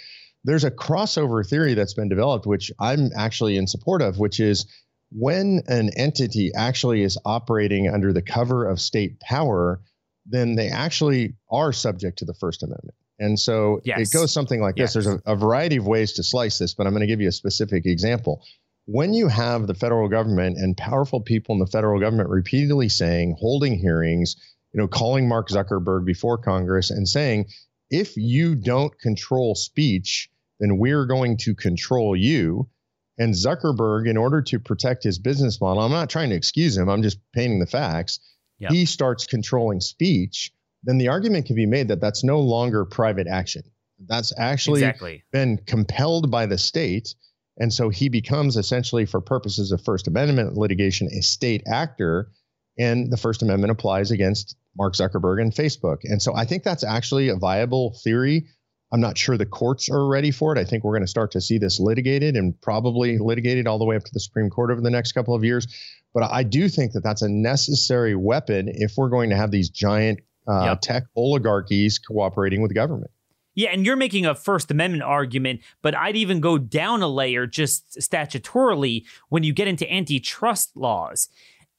[0.43, 4.65] there's a crossover theory that's been developed, which I'm actually in support of, which is
[5.11, 9.81] when an entity actually is operating under the cover of state power,
[10.25, 12.95] then they actually are subject to the First Amendment.
[13.19, 13.99] And so yes.
[13.99, 14.93] it goes something like yes.
[14.93, 15.05] this.
[15.05, 17.27] There's a, a variety of ways to slice this, but I'm going to give you
[17.27, 18.43] a specific example.
[18.85, 23.35] When you have the federal government and powerful people in the federal government repeatedly saying,
[23.39, 24.35] holding hearings,
[24.73, 27.45] you know, calling Mark Zuckerberg before Congress and saying,
[27.91, 30.29] if you don't control speech,
[30.59, 32.69] then we're going to control you.
[33.17, 36.89] And Zuckerberg, in order to protect his business model, I'm not trying to excuse him,
[36.89, 38.19] I'm just painting the facts.
[38.61, 38.71] Yep.
[38.71, 40.51] He starts controlling speech.
[40.83, 43.63] Then the argument can be made that that's no longer private action.
[44.07, 45.23] That's actually exactly.
[45.31, 47.13] been compelled by the state.
[47.57, 52.31] And so he becomes essentially, for purposes of First Amendment litigation, a state actor.
[52.79, 55.99] And the First Amendment applies against Mark Zuckerberg and Facebook.
[56.03, 58.47] And so I think that's actually a viable theory
[58.91, 60.59] I'm not sure the courts are ready for it.
[60.59, 63.85] I think we're going to start to see this litigated and probably litigated all the
[63.85, 65.67] way up to the Supreme Court over the next couple of years.
[66.13, 69.69] But I do think that that's a necessary weapon if we're going to have these
[69.69, 70.81] giant uh, yep.
[70.81, 73.11] tech oligarchies cooperating with the government.
[73.53, 77.45] Yeah, and you're making a First Amendment argument, but I'd even go down a layer
[77.45, 81.27] just statutorily when you get into antitrust laws.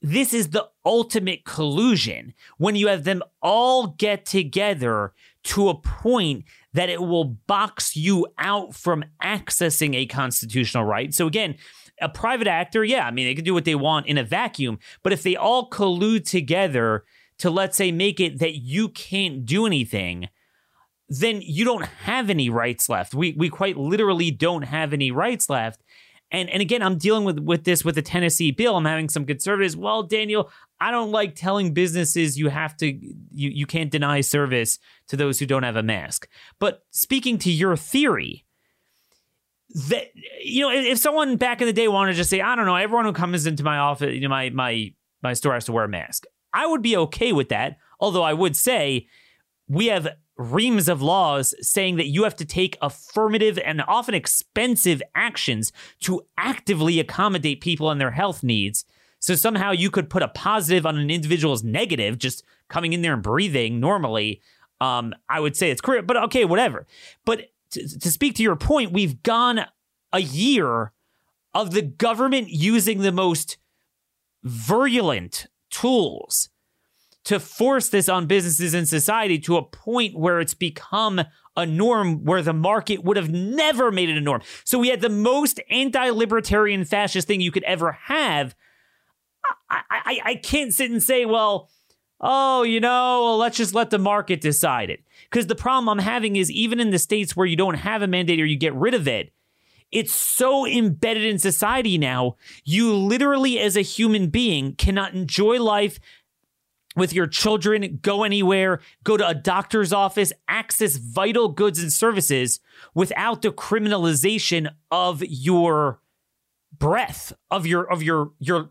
[0.01, 6.45] This is the ultimate collusion when you have them all get together to a point
[6.73, 11.13] that it will box you out from accessing a constitutional right.
[11.13, 11.55] So again,
[12.01, 14.79] A private actor, yeah, I mean, they can do what they want in a vacuum.
[15.03, 17.05] But if they all collude together
[17.37, 20.29] to, let's say, make it that you can't do anything,
[21.09, 23.13] then you don't have any rights left.
[23.13, 25.83] We we quite literally don't have any rights left.
[26.31, 28.75] And and again, I'm dealing with with this with the Tennessee bill.
[28.75, 29.77] I'm having some conservatives.
[29.77, 34.79] Well, Daniel, I don't like telling businesses you have to you you can't deny service
[35.07, 36.27] to those who don't have a mask.
[36.59, 38.45] But speaking to your theory,
[39.73, 40.07] that
[40.41, 42.75] you know, if someone back in the day wanted to just say, I don't know,
[42.75, 45.85] everyone who comes into my office, you know, my my my store has to wear
[45.85, 46.25] a mask.
[46.53, 47.77] I would be okay with that.
[47.99, 49.07] Although I would say
[49.67, 50.07] we have
[50.37, 56.21] reams of laws saying that you have to take affirmative and often expensive actions to
[56.37, 58.85] actively accommodate people and their health needs.
[59.19, 63.13] So somehow you could put a positive on an individual's negative, just coming in there
[63.13, 64.41] and breathing normally.
[64.81, 66.87] Um, I would say it's correct, but okay, whatever.
[67.23, 69.65] But to, speak to your point, we've gone
[70.11, 70.93] a year
[71.53, 73.57] of the government using the most
[74.43, 76.49] virulent tools
[77.25, 81.21] to force this on businesses and society to a point where it's become
[81.55, 84.41] a norm where the market would have never made it a norm.
[84.65, 88.55] So we had the most anti-libertarian fascist thing you could ever have.
[89.69, 91.69] I, I, I can't sit and say, well,
[92.19, 95.03] oh, you know, let's just let the market decide it.
[95.33, 98.07] Because the problem I'm having is even in the states where you don't have a
[98.07, 99.33] mandate or you get rid of it,
[99.91, 102.35] it's so embedded in society now.
[102.63, 105.99] You literally, as a human being, cannot enjoy life,
[106.95, 112.59] with your children, go anywhere, go to a doctor's office, access vital goods and services
[112.93, 115.99] without the criminalization of your
[116.77, 118.69] breath, of your of your your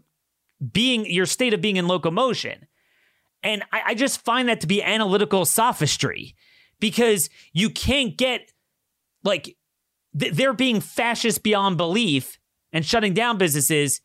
[0.72, 2.68] being your state of being in locomotion.
[3.42, 6.37] And I, I just find that to be analytical sophistry
[6.83, 8.51] because you can't get
[9.23, 9.57] like
[10.18, 12.40] th- they're being fascist beyond belief
[12.73, 14.01] and shutting down businesses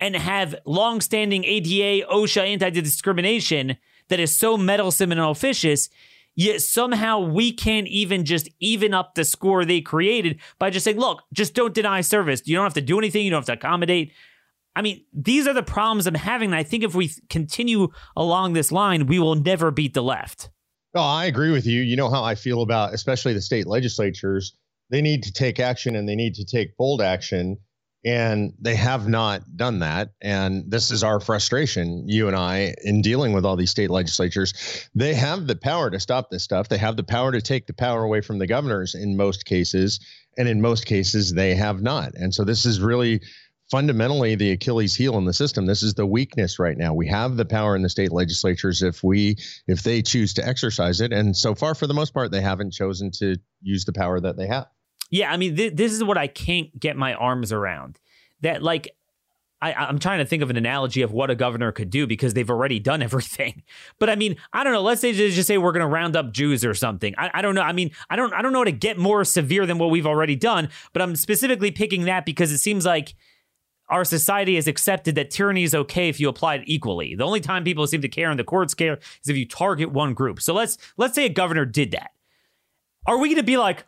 [0.00, 3.76] and have long-standing ADA, OSHA anti-discrimination
[4.08, 5.90] that is so meddlesome and officious,
[6.34, 10.98] yet somehow we can't even just even up the score they created by just saying,
[10.98, 12.40] look, just don't deny service.
[12.46, 13.26] You don't have to do anything.
[13.26, 14.10] You don't have to accommodate.
[14.74, 16.46] I mean, these are the problems I'm having.
[16.46, 20.48] And I think if we continue along this line, we will never beat the left.
[20.94, 21.80] No, I agree with you.
[21.80, 24.54] You know how I feel about especially the state legislatures.
[24.90, 27.58] They need to take action and they need to take bold action
[28.04, 30.10] and they have not done that.
[30.20, 34.88] And this is our frustration, you and I, in dealing with all these state legislatures.
[34.94, 36.68] They have the power to stop this stuff.
[36.68, 40.00] They have the power to take the power away from the governors in most cases.
[40.36, 42.14] And in most cases, they have not.
[42.14, 43.20] And so this is really
[43.72, 45.64] fundamentally the Achilles heel in the system.
[45.64, 46.92] This is the weakness right now.
[46.92, 51.00] We have the power in the state legislatures if we if they choose to exercise
[51.00, 51.10] it.
[51.10, 54.36] And so far, for the most part, they haven't chosen to use the power that
[54.36, 54.66] they have.
[55.10, 57.98] Yeah, I mean, th- this is what I can't get my arms around.
[58.42, 58.94] That like
[59.62, 62.34] I, I'm trying to think of an analogy of what a governor could do because
[62.34, 63.62] they've already done everything.
[63.98, 64.82] But I mean, I don't know.
[64.82, 67.14] Let's say just say we're going to round up Jews or something.
[67.16, 67.62] I, I don't know.
[67.62, 70.06] I mean, I don't I don't know how to get more severe than what we've
[70.06, 70.68] already done.
[70.92, 73.14] But I'm specifically picking that because it seems like
[73.92, 77.14] our society has accepted that tyranny is okay if you apply it equally.
[77.14, 79.92] The only time people seem to care and the courts care is if you target
[79.92, 80.40] one group.
[80.40, 82.10] So let's let's say a governor did that.
[83.06, 83.84] Are we going to be like,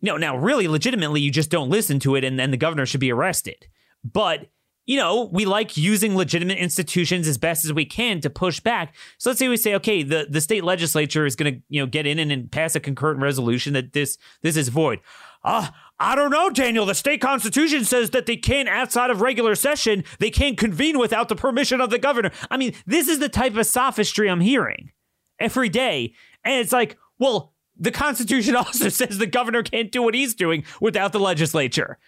[0.00, 3.00] no, now really legitimately, you just don't listen to it and then the governor should
[3.00, 3.66] be arrested.
[4.02, 4.48] But
[4.86, 8.94] you know, we like using legitimate institutions as best as we can to push back.
[9.18, 11.86] So let's say we say, okay, the, the state legislature is going to, you know,
[11.86, 15.00] get in and, and, pass a concurrent resolution that this this is void.
[15.42, 16.86] Ah, I don't know, Daniel.
[16.86, 21.28] The state constitution says that they can't, outside of regular session, they can't convene without
[21.28, 22.32] the permission of the governor.
[22.50, 24.90] I mean, this is the type of sophistry I'm hearing
[25.38, 26.14] every day.
[26.44, 30.64] And it's like, well, the Constitution also says the governor can't do what he's doing
[30.80, 31.98] without the legislature.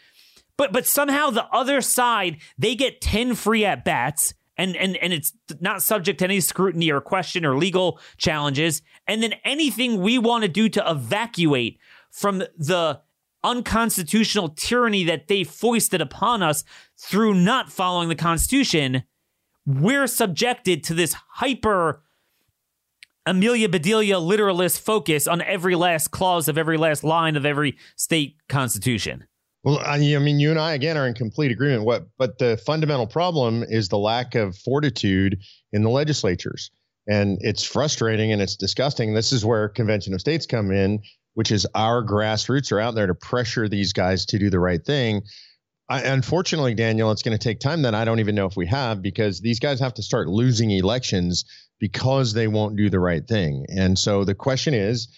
[0.56, 5.12] But but somehow the other side, they get 10 free at bats and and and
[5.12, 8.82] it's not subject to any scrutiny or question or legal challenges.
[9.06, 11.78] And then anything we want to do to evacuate
[12.10, 13.00] from the
[13.46, 16.64] unconstitutional tyranny that they foisted upon us
[16.98, 19.04] through not following the Constitution,
[19.64, 22.02] we're subjected to this hyper
[23.24, 28.36] Amelia Bedelia literalist focus on every last clause of every last line of every state
[28.48, 29.24] constitution.
[29.64, 31.84] Well, I, mean, you and I again are in complete agreement.
[31.84, 35.40] What, but the fundamental problem is the lack of fortitude
[35.72, 36.70] in the legislatures,
[37.08, 39.12] and it's frustrating and it's disgusting.
[39.12, 41.00] This is where Convention of States come in,
[41.36, 44.82] which is our grassroots are out there to pressure these guys to do the right
[44.82, 45.20] thing.
[45.86, 48.66] I, unfortunately, Daniel, it's going to take time that I don't even know if we
[48.68, 51.44] have because these guys have to start losing elections
[51.78, 53.66] because they won't do the right thing.
[53.68, 55.08] And so the question is,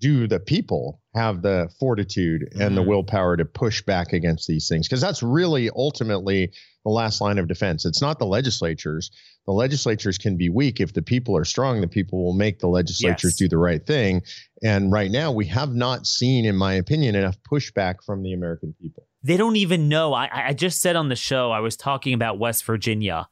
[0.00, 2.74] do the people have the fortitude and mm-hmm.
[2.76, 4.88] the willpower to push back against these things?
[4.88, 6.52] Because that's really ultimately
[6.84, 7.84] the last line of defense.
[7.84, 9.10] It's not the legislatures.
[9.46, 10.80] The legislatures can be weak.
[10.80, 13.36] If the people are strong, the people will make the legislatures yes.
[13.36, 14.22] do the right thing.
[14.62, 18.74] And right now, we have not seen, in my opinion, enough pushback from the American
[18.80, 19.06] people.
[19.22, 20.14] They don't even know.
[20.14, 23.28] I, I just said on the show, I was talking about West Virginia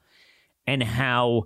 [0.66, 1.44] and how,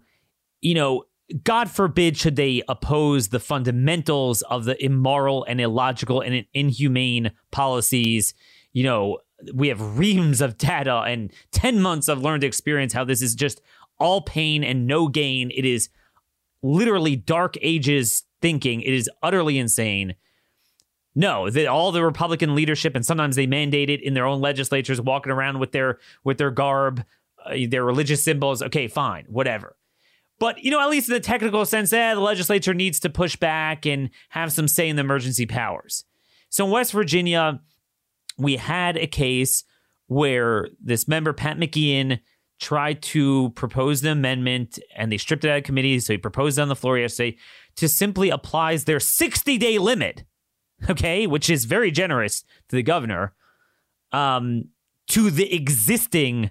[0.61, 1.05] you know,
[1.45, 8.33] God forbid should they oppose the fundamentals of the immoral and illogical and inhumane policies.
[8.73, 9.19] You know,
[9.53, 13.61] we have reams of data and 10 months of learned experience how this is just
[13.99, 15.51] all pain and no gain.
[15.55, 15.89] It is
[16.63, 18.81] literally dark ages thinking.
[18.81, 20.15] It is utterly insane.
[21.15, 25.01] No, that all the Republican leadership and sometimes they mandate it in their own legislatures
[25.01, 27.05] walking around with their with their garb,
[27.45, 28.63] uh, their religious symbols.
[28.63, 29.77] Okay, fine, whatever.
[30.39, 33.35] But, you know, at least in the technical sense, eh, the legislature needs to push
[33.35, 36.05] back and have some say in the emergency powers.
[36.49, 37.61] So in West Virginia,
[38.37, 39.65] we had a case
[40.07, 42.21] where this member, Pat McGeehan,
[42.59, 45.99] tried to propose the amendment and they stripped it out of committee.
[46.01, 47.37] So he proposed on the floor yesterday
[47.77, 50.25] to simply applies their 60 day limit,
[50.91, 53.35] okay, which is very generous to the governor,
[54.13, 54.65] um,
[55.09, 56.51] to the existing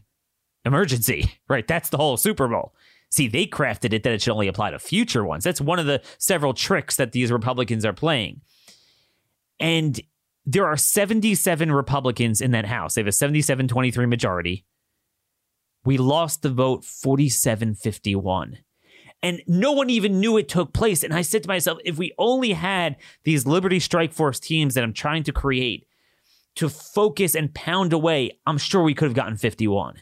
[0.65, 1.67] emergency, right?
[1.67, 2.73] That's the whole Super Bowl.
[3.09, 5.43] See, they crafted it that it should only apply to future ones.
[5.43, 8.41] That's one of the several tricks that these Republicans are playing.
[9.59, 9.99] And
[10.45, 12.95] there are 77 Republicans in that House.
[12.95, 14.65] They have a 77 23 majority.
[15.87, 18.57] We lost the vote 47 51.
[19.23, 21.01] And no one even knew it took place.
[21.01, 24.83] And I said to myself, if we only had these Liberty Strike Force teams that
[24.83, 25.87] I'm trying to create
[26.55, 30.01] to focus and pound away, I'm sure we could have gotten 51.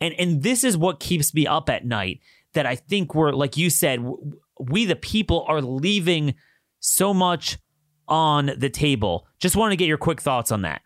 [0.00, 2.20] And and this is what keeps me up at night
[2.52, 4.06] that I think we're like you said
[4.60, 6.36] we the people are leaving
[6.78, 7.58] so much
[8.06, 9.26] on the table.
[9.40, 10.82] Just want to get your quick thoughts on that.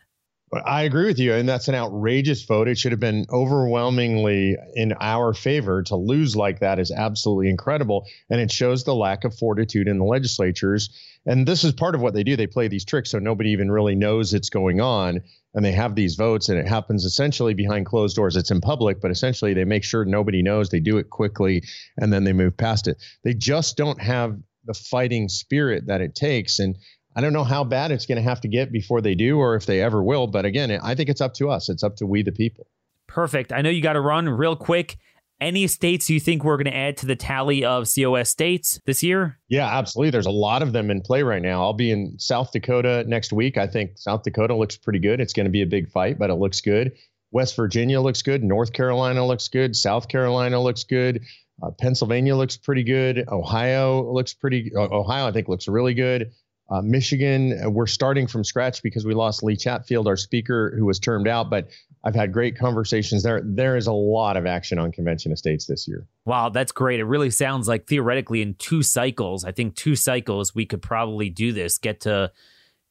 [0.52, 2.68] I agree with you, and that's an outrageous vote.
[2.68, 5.82] It should have been overwhelmingly in our favor.
[5.84, 9.98] To lose like that is absolutely incredible, and it shows the lack of fortitude in
[9.98, 10.88] the legislatures.
[11.26, 12.36] And this is part of what they do.
[12.36, 15.20] They play these tricks so nobody even really knows it's going on,
[15.54, 18.36] and they have these votes, and it happens essentially behind closed doors.
[18.36, 20.70] It's in public, but essentially they make sure nobody knows.
[20.70, 21.64] They do it quickly,
[21.96, 23.02] and then they move past it.
[23.24, 26.78] They just don't have the fighting spirit that it takes, and
[27.16, 29.56] I don't know how bad it's going to have to get before they do or
[29.56, 30.26] if they ever will.
[30.26, 31.70] But again, I think it's up to us.
[31.70, 32.66] It's up to we, the people.
[33.06, 33.52] Perfect.
[33.54, 34.98] I know you got to run real quick.
[35.40, 39.02] Any states you think we're going to add to the tally of COS states this
[39.02, 39.38] year?
[39.48, 40.10] Yeah, absolutely.
[40.10, 41.62] There's a lot of them in play right now.
[41.62, 43.56] I'll be in South Dakota next week.
[43.56, 45.20] I think South Dakota looks pretty good.
[45.20, 46.92] It's going to be a big fight, but it looks good.
[47.32, 48.42] West Virginia looks good.
[48.42, 49.74] North Carolina looks good.
[49.74, 51.22] South Carolina looks good.
[51.62, 53.26] Uh, Pennsylvania looks pretty good.
[53.28, 54.70] Ohio looks pretty.
[54.74, 56.32] Uh, Ohio, I think, looks really good.
[56.68, 60.84] Uh, Michigan, uh, we're starting from scratch because we lost Lee Chatfield, our speaker, who
[60.84, 61.48] was termed out.
[61.48, 61.68] But
[62.02, 63.40] I've had great conversations there.
[63.44, 66.06] There is a lot of action on convention of states this year.
[66.24, 66.98] Wow, that's great.
[66.98, 71.30] It really sounds like theoretically in two cycles, I think two cycles we could probably
[71.30, 71.78] do this.
[71.78, 72.32] Get to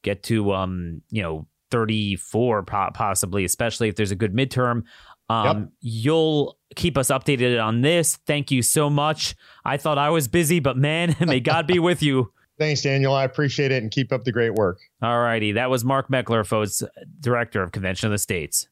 [0.02, 4.84] get to um, you know, 34 possibly, especially if there's a good midterm.
[5.28, 5.68] Um, yep.
[5.80, 8.16] You'll keep us updated on this.
[8.26, 9.34] Thank you so much.
[9.64, 12.32] I thought I was busy, but man, may God be with you.
[12.58, 13.14] Thanks, Daniel.
[13.14, 14.78] I appreciate it and keep up the great work.
[15.02, 15.52] All righty.
[15.52, 16.82] That was Mark Meckler, folks,
[17.20, 18.66] Director of Convention of the States.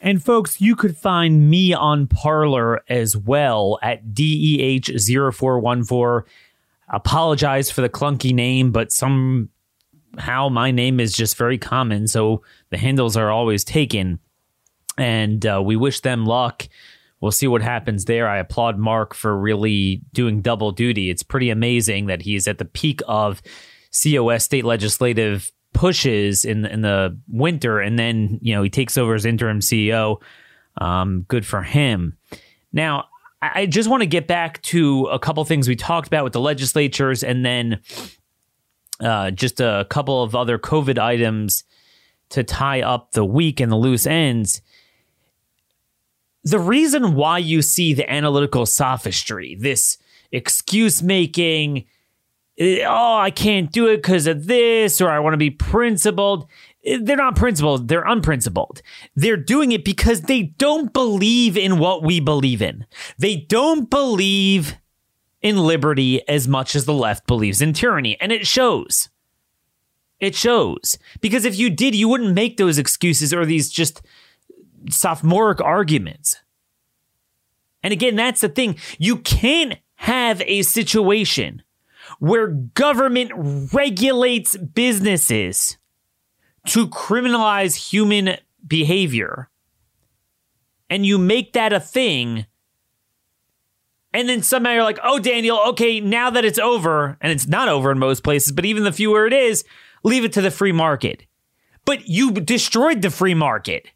[0.00, 6.22] And folks, you could find me on Parler as well at DEH0414.
[6.90, 9.48] Apologize for the clunky name, but somehow
[10.50, 14.20] my name is just very common, so the handles are always taken.
[14.96, 16.68] And uh, we wish them luck
[17.20, 18.28] we'll see what happens there.
[18.28, 21.10] I applaud Mark for really doing double duty.
[21.10, 23.42] It's pretty amazing that he's at the peak of
[24.02, 29.14] COS state legislative pushes in in the winter, and then you know he takes over
[29.14, 30.20] as interim CEO.
[30.80, 32.16] Um, good for him.
[32.72, 33.06] Now,
[33.42, 36.40] I just want to get back to a couple things we talked about with the
[36.40, 37.80] legislatures, and then
[39.00, 41.64] uh, just a couple of other COVID items
[42.30, 44.60] to tie up the week and the loose ends
[46.50, 49.98] the reason why you see the analytical sophistry, this
[50.32, 51.84] excuse making,
[52.58, 56.48] eh, oh, I can't do it because of this, or I want to be principled.
[56.84, 58.82] Eh, they're not principled, they're unprincipled.
[59.14, 62.86] They're doing it because they don't believe in what we believe in.
[63.18, 64.76] They don't believe
[65.40, 69.08] in liberty as much as the left believes in tyranny, and it shows.
[70.20, 70.98] It shows.
[71.20, 74.02] Because if you did, you wouldn't make those excuses or these just
[74.90, 76.36] sophomoric arguments.
[77.82, 78.76] And again, that's the thing.
[78.98, 81.62] You can't have a situation
[82.18, 83.32] where government
[83.72, 85.78] regulates businesses
[86.66, 89.48] to criminalize human behavior,
[90.90, 92.46] and you make that a thing,
[94.12, 97.68] and then somehow you're like, oh, Daniel, okay, now that it's over, and it's not
[97.68, 99.64] over in most places, but even the fewer it is,
[100.02, 101.24] leave it to the free market.
[101.84, 103.88] But you destroyed the free market.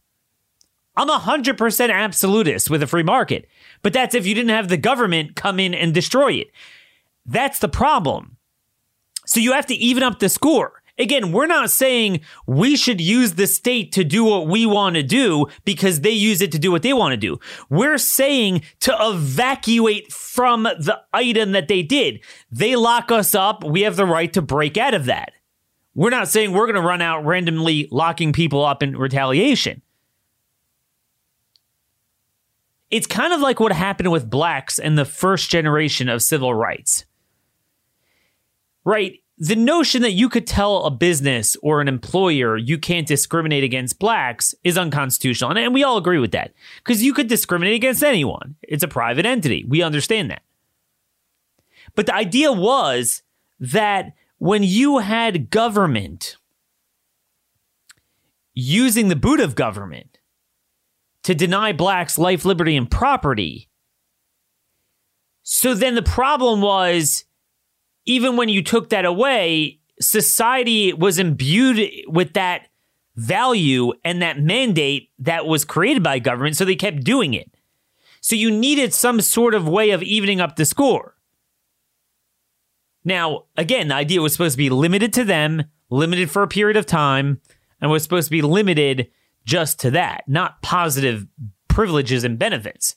[0.96, 3.48] I'm 100% absolutist with a free market,
[3.80, 6.50] but that's if you didn't have the government come in and destroy it.
[7.24, 8.36] That's the problem.
[9.26, 10.82] So you have to even up the score.
[10.98, 15.02] Again, we're not saying we should use the state to do what we want to
[15.02, 17.40] do because they use it to do what they want to do.
[17.70, 22.20] We're saying to evacuate from the item that they did.
[22.50, 23.64] They lock us up.
[23.64, 25.32] We have the right to break out of that.
[25.94, 29.80] We're not saying we're going to run out randomly locking people up in retaliation.
[32.92, 37.06] It's kind of like what happened with blacks in the first generation of civil rights.
[38.84, 39.20] Right?
[39.38, 43.98] The notion that you could tell a business or an employer you can't discriminate against
[43.98, 45.56] blacks is unconstitutional.
[45.56, 46.52] And, we all agree with that
[46.84, 48.56] because you could discriminate against anyone.
[48.60, 49.64] It's a private entity.
[49.66, 50.42] We understand that.
[51.94, 53.22] But the idea was
[53.58, 56.36] that when you had government
[58.52, 60.11] using the boot of government
[61.24, 63.68] to deny blacks life, liberty, and property.
[65.42, 67.24] So then the problem was
[68.06, 72.68] even when you took that away, society was imbued with that
[73.16, 77.50] value and that mandate that was created by government, so they kept doing it.
[78.20, 81.16] So you needed some sort of way of evening up the score.
[83.04, 86.76] Now, again, the idea was supposed to be limited to them, limited for a period
[86.76, 87.40] of time,
[87.80, 89.10] and was supposed to be limited
[89.44, 91.26] just to that, not positive
[91.68, 92.96] privileges and benefits.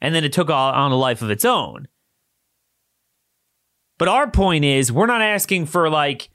[0.00, 1.88] And then it took on a life of its own.
[3.98, 6.28] But our point is, we're not asking for like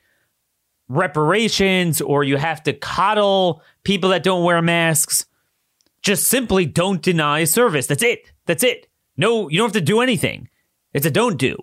[0.90, 5.26] reparations or you have to coddle people that don't wear masks.
[6.02, 7.86] Just simply don't deny service.
[7.86, 8.32] That's it.
[8.48, 8.88] That's it.
[9.16, 10.50] No, you don't have to do anything.
[10.94, 11.56] It's a don't do.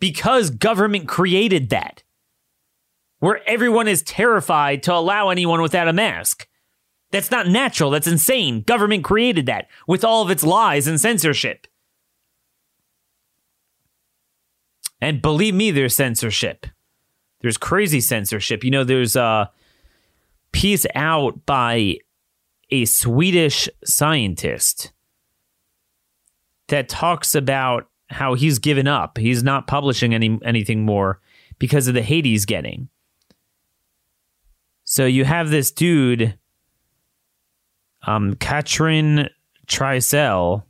[0.00, 2.02] Because government created that
[3.18, 6.46] where everyone is terrified to allow anyone without a mask.
[7.10, 7.90] That's not natural.
[7.90, 8.62] That's insane.
[8.62, 11.66] Government created that with all of its lies and censorship.
[15.00, 16.66] And believe me, there's censorship.
[17.40, 18.64] There's crazy censorship.
[18.64, 19.50] You know, there's uh, a
[20.52, 21.98] piece out by
[22.70, 24.92] a Swedish scientist
[26.66, 29.18] that talks about how he's given up.
[29.18, 31.20] He's not publishing any anything more
[31.58, 32.88] because of the hate he's getting.
[34.90, 36.38] So you have this dude,
[38.06, 39.28] um, Katrin
[39.66, 40.62] Trisell.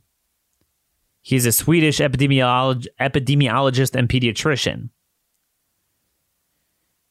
[1.21, 4.89] He's a Swedish epidemiolog- epidemiologist and pediatrician.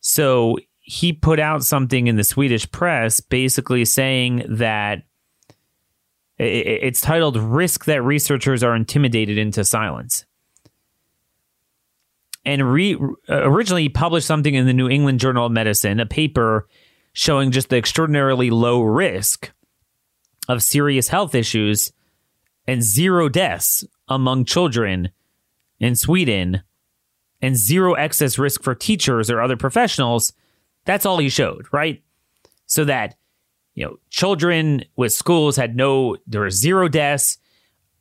[0.00, 5.04] So he put out something in the Swedish press basically saying that
[6.36, 10.26] it's titled Risk That Researchers Are Intimidated into Silence.
[12.44, 12.98] And re-
[13.30, 16.68] originally he published something in the New England Journal of Medicine, a paper
[17.18, 19.50] showing just the extraordinarily low risk
[20.48, 21.92] of serious health issues
[22.64, 25.10] and zero deaths among children
[25.80, 26.62] in Sweden
[27.42, 30.32] and zero excess risk for teachers or other professionals.
[30.84, 32.04] That's all he showed, right?
[32.66, 33.16] So that,
[33.74, 37.38] you know, children with schools had no, there were zero deaths,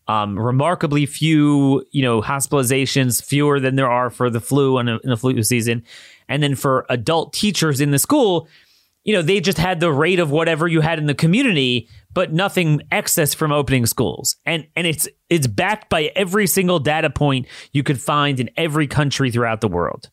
[0.07, 4.99] um, remarkably few, you know, hospitalizations, fewer than there are for the flu in a,
[5.03, 5.84] in a flu season.
[6.30, 8.47] And then for adult teachers in the school,
[9.08, 12.34] you know, they just had the rate of whatever you had in the community, but
[12.34, 14.36] nothing excess from opening schools.
[14.45, 18.86] And and it's it's backed by every single data point you could find in every
[18.86, 20.12] country throughout the world.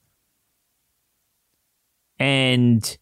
[2.21, 2.97] And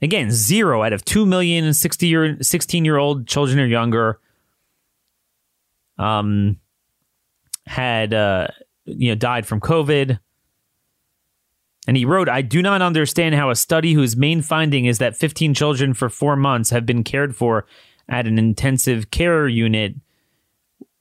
[0.00, 4.20] again, zero out of 2 million 60 year 16 year old children or younger
[5.98, 6.60] um
[7.66, 8.46] had uh
[8.84, 10.20] you know died from COVID.
[11.90, 15.16] And he wrote, I do not understand how a study whose main finding is that
[15.16, 17.66] 15 children for four months have been cared for
[18.08, 19.96] at an intensive care unit,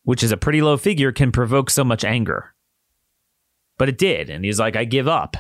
[0.01, 2.55] which is a pretty low figure, can provoke so much anger.
[3.77, 4.31] But it did.
[4.31, 5.37] And he's like, I give up.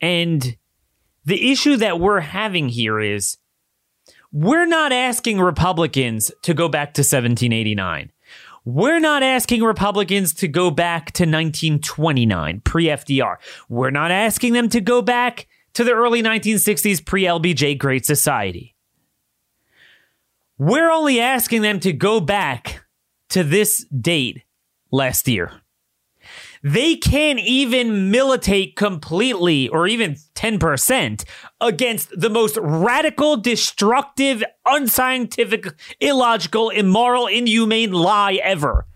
[0.00, 0.56] And
[1.24, 3.38] the issue that we're having here is
[4.30, 8.12] we're not asking Republicans to go back to 1789.
[8.66, 13.36] We're not asking Republicans to go back to 1929, pre FDR.
[13.68, 18.74] We're not asking them to go back to the early 1960s, pre LBJ Great Society.
[20.58, 22.84] We're only asking them to go back
[23.28, 24.42] to this date
[24.90, 25.52] last year.
[26.62, 31.24] They can't even militate completely or even 10%
[31.60, 35.66] against the most radical, destructive, unscientific,
[36.00, 38.86] illogical, immoral, inhumane lie ever.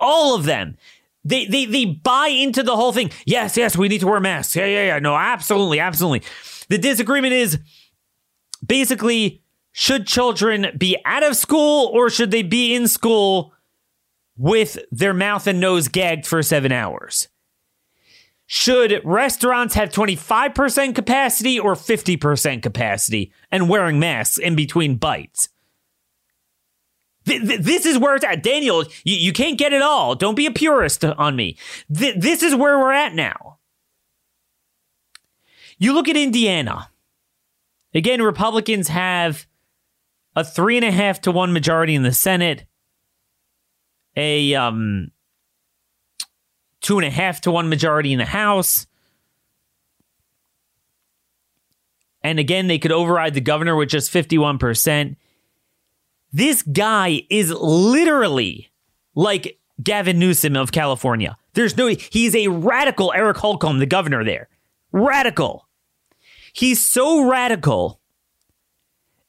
[0.00, 0.76] All of them.
[1.24, 3.10] They, they, they buy into the whole thing.
[3.26, 4.56] Yes, yes, we need to wear masks.
[4.56, 4.98] Yeah, yeah, yeah.
[4.98, 6.22] No, absolutely, absolutely.
[6.68, 7.58] The disagreement is
[8.64, 9.42] basically
[9.72, 13.52] should children be out of school or should they be in school
[14.38, 17.28] with their mouth and nose gagged for seven hours?
[18.46, 25.50] Should restaurants have 25% capacity or 50% capacity and wearing masks in between bites?
[27.28, 28.42] this is where it's at.
[28.42, 30.14] Daniel, you, you can't get it all.
[30.14, 31.58] Don't be a purist on me.
[31.94, 33.58] Th- this is where we're at now.
[35.78, 36.90] You look at Indiana.
[37.94, 39.46] Again, Republicans have
[40.34, 42.64] a three and a half to one majority in the Senate,
[44.16, 45.10] a um,
[46.80, 48.86] two and a half to one majority in the House.
[52.22, 55.16] And again, they could override the governor with just 51%.
[56.32, 58.70] This guy is literally
[59.14, 61.36] like Gavin Newsom of California.
[61.54, 64.48] There's no, he's a radical Eric Holcomb, the governor there.
[64.92, 65.68] Radical.
[66.52, 68.00] He's so radical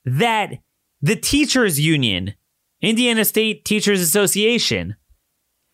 [0.05, 0.59] that
[1.01, 2.33] the teachers union,
[2.81, 4.95] Indiana State Teachers Association,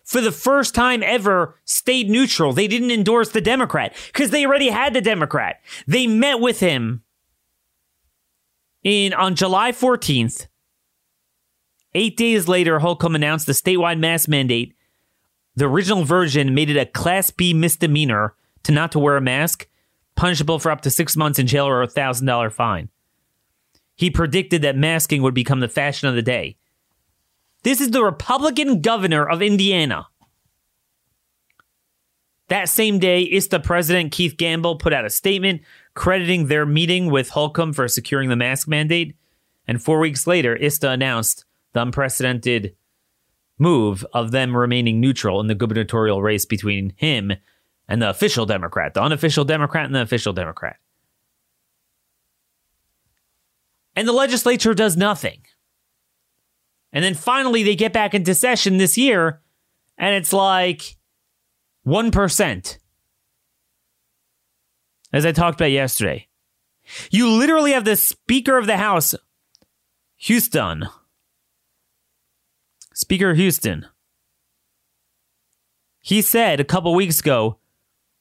[0.03, 2.53] for the first time ever stayed neutral.
[2.53, 5.61] They didn't endorse the Democrat because they already had the Democrat.
[5.87, 7.03] They met with him
[8.83, 10.47] in on July 14th.
[11.93, 14.75] Eight days later, Holcomb announced the statewide mask mandate.
[15.55, 19.67] The original version made it a Class B misdemeanor to not to wear a mask,
[20.15, 22.89] punishable for up to six months in jail or a thousand dollar fine.
[23.95, 26.57] He predicted that masking would become the fashion of the day.
[27.66, 30.05] This is the Republican governor of Indiana.
[32.47, 35.63] That same day, ISTA President Keith Gambill put out a statement
[35.95, 39.16] crediting their meeting with Holcomb for securing the mask mandate.
[39.68, 41.43] And four weeks later, ISTA announced
[41.74, 42.76] the unprecedented
[43.57, 47.34] move of them remaining neutral in the gubernatorial race between him
[47.88, 50.76] and the official Democrat, the unofficial Democrat and the official Democrat.
[53.95, 55.39] And the legislature does nothing.
[56.95, 59.41] And then finally, they get back into session this year,
[59.97, 60.95] and it's like
[61.85, 62.77] 1%.
[65.11, 66.27] As I talked about yesterday.
[67.11, 69.13] You literally have the Speaker of the House,
[70.17, 70.87] Huston.
[72.93, 73.87] Speaker Huston.
[75.99, 77.57] He said a couple weeks ago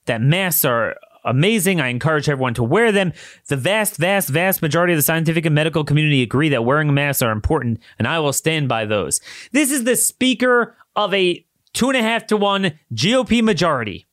[0.06, 1.80] that masks are amazing.
[1.80, 3.12] I encourage everyone to wear them.
[3.48, 7.22] The vast, vast, vast majority of the scientific and medical community agree that wearing masks
[7.22, 9.20] are important, and I will stand by those.
[9.52, 14.06] This is the speaker of a two and a half to one GOP majority.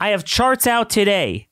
[0.00, 1.48] I have charts out today.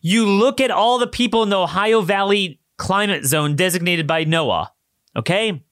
[0.00, 4.68] You look at all the people in the Ohio Valley climate zone designated by NOAA,
[5.16, 5.62] okay?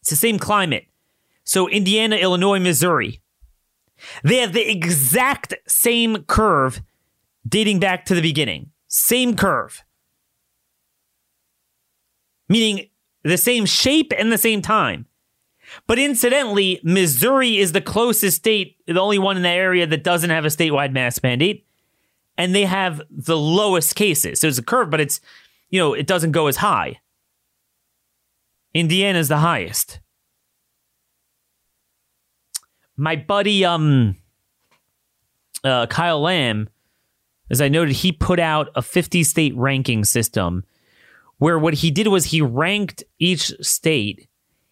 [0.00, 0.86] It's the same climate.
[1.44, 3.20] So, Indiana, Illinois, Missouri.
[4.22, 6.82] They have the exact same curve
[7.46, 8.70] dating back to the beginning.
[8.88, 9.82] Same curve.
[12.48, 12.88] Meaning
[13.24, 15.06] the same shape and the same time.
[15.86, 20.30] But incidentally, Missouri is the closest state, the only one in the area that doesn't
[20.30, 21.66] have a statewide mask mandate.
[22.38, 24.40] And they have the lowest cases.
[24.40, 25.20] So it's a curve, but it's,
[25.70, 27.00] you know, it doesn't go as high.
[28.74, 30.00] Indiana's the highest.
[32.96, 34.16] My buddy, um,
[35.64, 36.68] uh, Kyle Lamb,
[37.50, 40.64] as I noted, he put out a 50 state ranking system
[41.38, 44.26] where what he did was he ranked each state,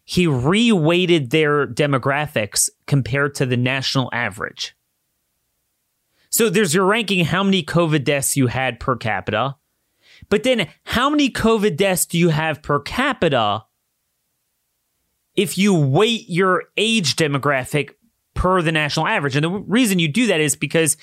[0.05, 4.75] he reweighted their demographics compared to the national average.
[6.31, 9.57] So there's your ranking how many COVID deaths you had per capita,
[10.29, 13.65] but then how many COVID deaths do you have per capita
[15.37, 17.91] if you weight your age demographic
[18.35, 19.37] per the national average?
[19.37, 20.97] And the reason you do that is because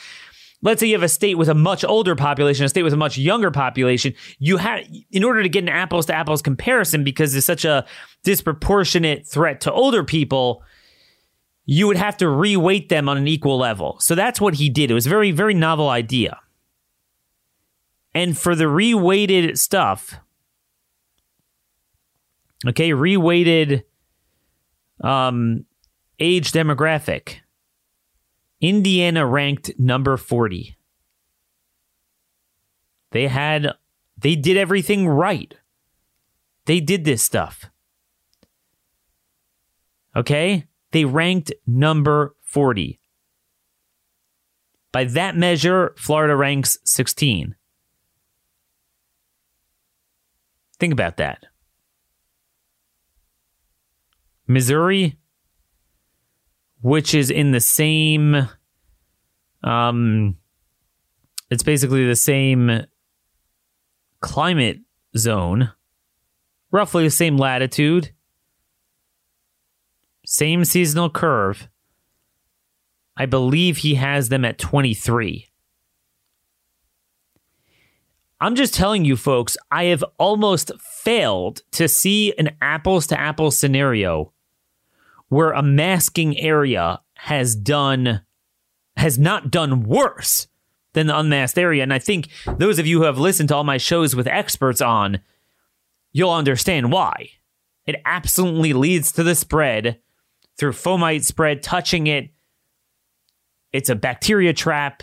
[0.62, 2.98] let's say you have a state with a much older population, a state with a
[2.98, 4.82] much younger population, you have,
[5.12, 7.86] in order to get an apples to apples comparison, because it's such a
[8.24, 10.64] disproportionate threat to older people,
[11.66, 13.98] you would have to reweight them on an equal level.
[14.00, 14.92] So that's what he did.
[14.92, 16.40] It was a very, very novel idea.
[18.14, 20.20] And for the reweighted stuff,
[22.68, 23.84] okay, reweighted
[25.02, 25.66] um,
[26.20, 27.41] age demographic,
[28.62, 30.78] Indiana ranked number 40.
[33.10, 33.74] They had,
[34.18, 35.54] they did everything right.
[36.66, 37.66] They did this stuff.
[40.16, 40.68] Okay?
[40.92, 43.00] They ranked number 40.
[44.92, 47.56] By that measure, Florida ranks 16.
[50.80, 51.46] Think about that.
[54.48, 55.18] Missouri,
[56.82, 58.50] which is in the same,
[59.64, 60.38] um,
[61.50, 62.86] it's basically the same
[64.20, 64.80] climate
[65.18, 65.72] zone,
[66.72, 68.12] roughly the same latitude,
[70.26, 71.68] same seasonal curve.
[73.18, 75.48] I believe he has them at 23.
[78.40, 83.56] I'm just telling you, folks, I have almost failed to see an apples to apples
[83.56, 84.34] scenario
[85.32, 88.22] where a masking area has done
[88.98, 90.48] has not done worse
[90.92, 91.82] than the unmasked area.
[91.82, 92.28] And I think
[92.58, 95.22] those of you who have listened to all my shows with experts on,
[96.12, 97.30] you'll understand why.
[97.86, 100.02] It absolutely leads to the spread
[100.58, 102.32] through fomite spread, touching it.
[103.72, 105.02] It's a bacteria trap.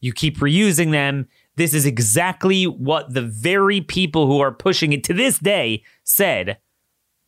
[0.00, 1.28] You keep reusing them.
[1.54, 6.58] This is exactly what the very people who are pushing it to this day said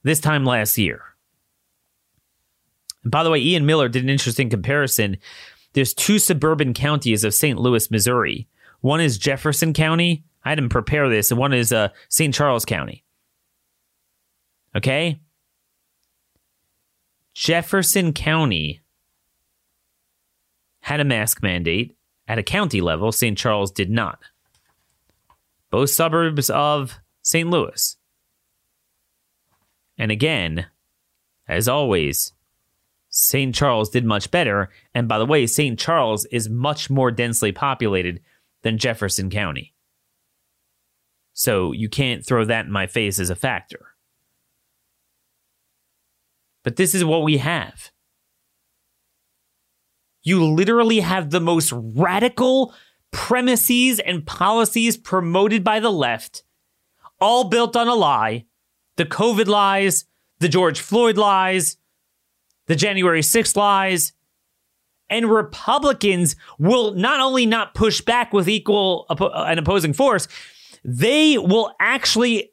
[0.03, 1.09] this time last year.
[3.03, 5.16] And by the way, Ian Miller did an interesting comparison.
[5.72, 7.59] There's two suburban counties of St.
[7.59, 8.48] Louis, Missouri.
[8.80, 10.24] One is Jefferson County.
[10.44, 12.34] I him prepare this, and one is uh, St.
[12.34, 13.05] Charles County.
[14.74, 15.20] Okay?
[17.34, 18.80] Jefferson County
[20.80, 21.96] had a mask mandate
[22.26, 23.12] at a county level.
[23.12, 23.36] St.
[23.36, 24.18] Charles did not.
[25.70, 27.48] Both suburbs of St.
[27.48, 27.96] Louis.
[29.98, 30.66] And again,
[31.46, 32.32] as always,
[33.11, 33.54] St.
[33.54, 34.70] Charles did much better.
[34.94, 35.78] And by the way, St.
[35.78, 38.20] Charles is much more densely populated
[38.62, 39.74] than Jefferson County.
[41.32, 43.88] So you can't throw that in my face as a factor.
[46.62, 47.90] But this is what we have.
[50.22, 52.74] You literally have the most radical
[53.11, 56.44] premises and policies promoted by the left,
[57.20, 58.44] all built on a lie
[58.96, 60.04] the COVID lies,
[60.40, 61.78] the George Floyd lies,
[62.70, 64.12] the January 6th lies.
[65.08, 70.28] And Republicans will not only not push back with equal uh, an opposing force,
[70.84, 72.52] they will actually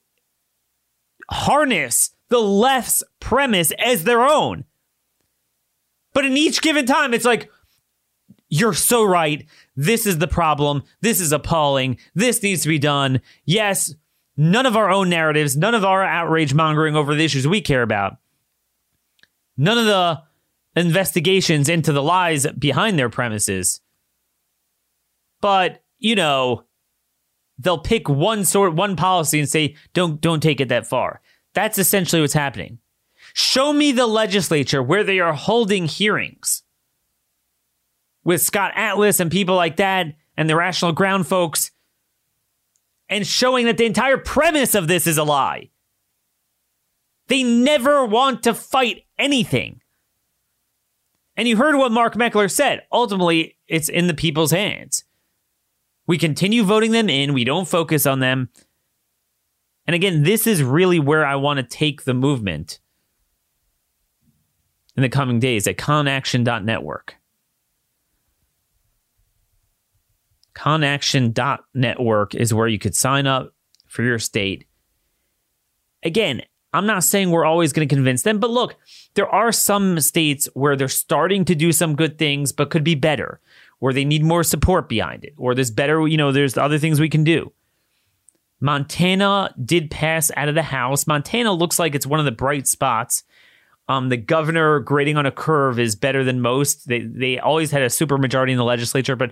[1.30, 4.66] harness the left's premise as their own.
[6.16, 7.52] But in each given time, it's like,
[8.50, 9.46] you're so right.
[9.76, 10.82] This is the problem.
[11.02, 12.00] This is appalling.
[12.16, 13.22] This needs to be done.
[13.46, 13.94] Yes,
[14.36, 17.84] none of our own narratives, none of our outrage mongering over the issues we care
[17.84, 18.18] about
[19.58, 20.22] none of the
[20.76, 23.82] investigations into the lies behind their premises.
[25.42, 26.64] But, you know,
[27.58, 31.22] they'll pick one sort one policy and say, don't don't take it that far.
[31.54, 32.80] That's essentially what's happening.
[33.34, 36.64] Show me the legislature where they are holding hearings
[38.24, 41.72] with Scott Atlas and people like that and the Rational Ground folks
[43.10, 45.70] and showing that the entire premise of this is a lie.
[47.28, 49.82] They never want to fight anything.
[51.36, 52.82] And you heard what Mark Meckler said.
[52.92, 55.04] Ultimately, it's in the people's hands.
[56.08, 58.50] We continue voting them in, we don't focus on them.
[59.86, 62.80] And again, this is really where I want to take the movement
[64.96, 67.16] in the coming days at conaction.network.
[70.54, 73.54] Conaction.network is where you could sign up
[73.86, 74.66] for your state.
[76.04, 76.42] Again,
[76.74, 78.76] I'm not saying we're always going to convince them, but look,
[79.16, 82.96] there are some states where they're starting to do some good things, but could be
[82.96, 83.40] better,
[83.80, 87.00] where they need more support behind it, or there's better, you know, there's other things
[87.00, 87.52] we can do.
[88.60, 91.08] Montana did pass out of the House.
[91.08, 93.24] Montana looks like it's one of the bright spots.
[93.88, 96.88] Um, the governor grading on a curve is better than most.
[96.88, 99.32] They they always had a super majority in the legislature, but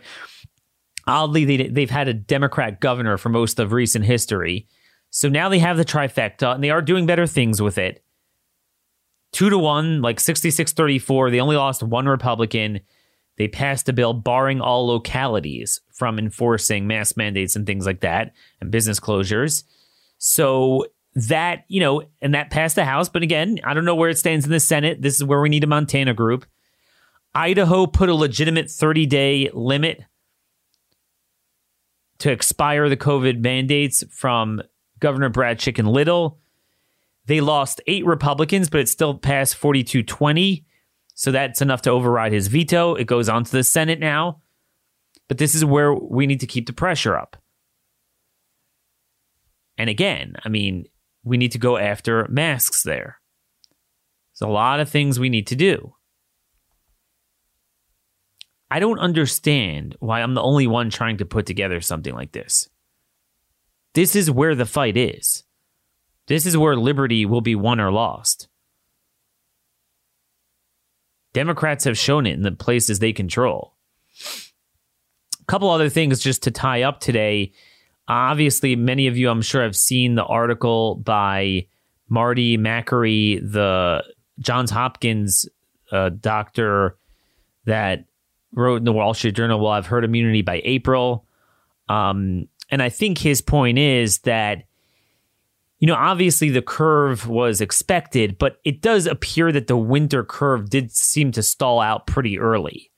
[1.07, 4.67] oddly they they've had a Democrat governor for most of recent history.
[5.15, 8.03] So now they have the trifecta and they are doing better things with it.
[9.31, 11.31] Two to one, like 66 34.
[11.31, 12.81] They only lost one Republican.
[13.37, 18.33] They passed a bill barring all localities from enforcing mask mandates and things like that
[18.59, 19.63] and business closures.
[20.17, 23.07] So that, you know, and that passed the House.
[23.07, 25.01] But again, I don't know where it stands in the Senate.
[25.01, 26.45] This is where we need a Montana group.
[27.33, 30.03] Idaho put a legitimate 30 day limit
[32.17, 34.61] to expire the COVID mandates from
[34.99, 36.39] Governor Brad Chicken Little.
[37.25, 40.65] They lost eight Republicans, but it still passed 42 20.
[41.15, 42.95] So that's enough to override his veto.
[42.95, 44.41] It goes on to the Senate now.
[45.27, 47.37] But this is where we need to keep the pressure up.
[49.77, 50.85] And again, I mean,
[51.23, 53.19] we need to go after masks there.
[54.33, 55.95] There's a lot of things we need to do.
[58.69, 62.69] I don't understand why I'm the only one trying to put together something like this.
[63.95, 65.43] This is where the fight is.
[66.27, 68.49] This is where liberty will be won or lost.
[71.33, 73.73] Democrats have shown it in the places they control.
[75.41, 77.53] A couple other things just to tie up today.
[78.07, 81.67] Obviously, many of you, I'm sure, have seen the article by
[82.09, 84.03] Marty Makary, the
[84.39, 85.47] Johns Hopkins
[85.91, 86.97] uh, doctor
[87.65, 88.05] that
[88.51, 91.25] wrote in the Wall Street Journal, "Well, I've herd immunity by April."
[91.87, 94.63] Um, and I think his point is that,
[95.79, 100.69] you know, obviously the curve was expected, but it does appear that the winter curve
[100.69, 102.91] did seem to stall out pretty early.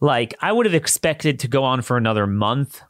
[0.00, 2.82] Like, I would have expected to go on for another month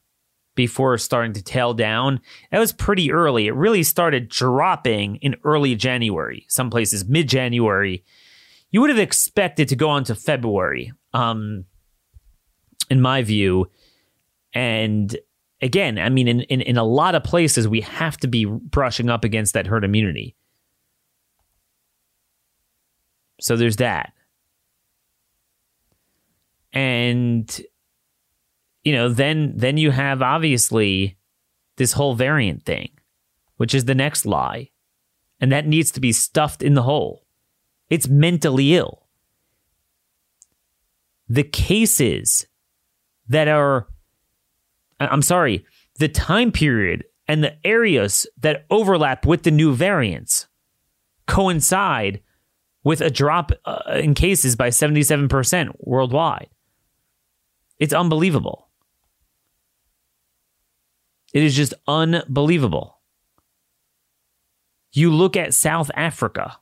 [0.55, 2.21] before starting to tail down.
[2.51, 3.47] That was pretty early.
[3.47, 8.05] It really started dropping in early January, some places mid January.
[8.71, 11.65] You would have expected to go on to February, um,
[12.89, 13.71] in my view.
[14.53, 15.17] And
[15.63, 19.09] again, I mean, in, in, in a lot of places, we have to be brushing
[19.11, 20.37] up against that herd immunity.
[23.41, 24.13] So there's that.
[26.73, 27.61] And
[28.85, 31.19] you know, then then you have obviously
[31.77, 32.91] this whole variant thing,
[33.57, 34.71] which is the next lie.
[35.41, 37.25] And that needs to be stuffed in the hole.
[37.89, 39.07] It's mentally ill.
[41.29, 42.47] The cases
[43.29, 43.89] that are
[45.01, 45.65] I'm sorry,
[45.99, 50.47] the time period and the areas that overlap with the new variants
[51.27, 52.21] coincide
[52.83, 56.49] with a drop uh, in cases by 77% worldwide.
[57.79, 58.69] It's unbelievable.
[61.33, 62.99] It is just unbelievable.
[64.93, 66.59] You look at South Africa,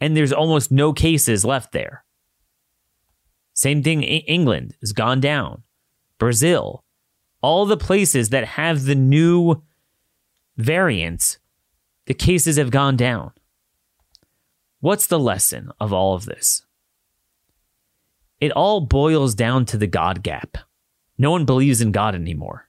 [0.00, 2.04] and there's almost no cases left there.
[3.54, 5.62] Same thing, England has gone down.
[6.18, 6.84] Brazil,
[7.42, 9.62] all the places that have the new
[10.56, 11.38] variants,
[12.06, 13.32] the cases have gone down.
[14.80, 16.64] What's the lesson of all of this?
[18.40, 20.58] It all boils down to the God gap.
[21.18, 22.68] No one believes in God anymore.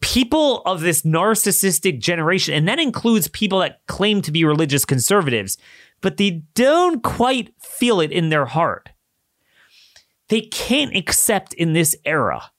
[0.00, 5.58] People of this narcissistic generation, and that includes people that claim to be religious conservatives,
[6.00, 8.90] but they don't quite feel it in their heart
[10.28, 12.50] they can't accept in this era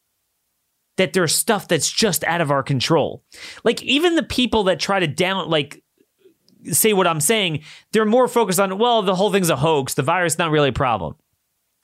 [0.98, 3.24] that there's stuff that's just out of our control.
[3.64, 5.84] Like even the people that try to down like
[6.72, 7.62] say what I'm saying,
[7.92, 10.74] they're more focused on well, the whole thing's a hoax, the virus not really a
[10.74, 11.16] problem.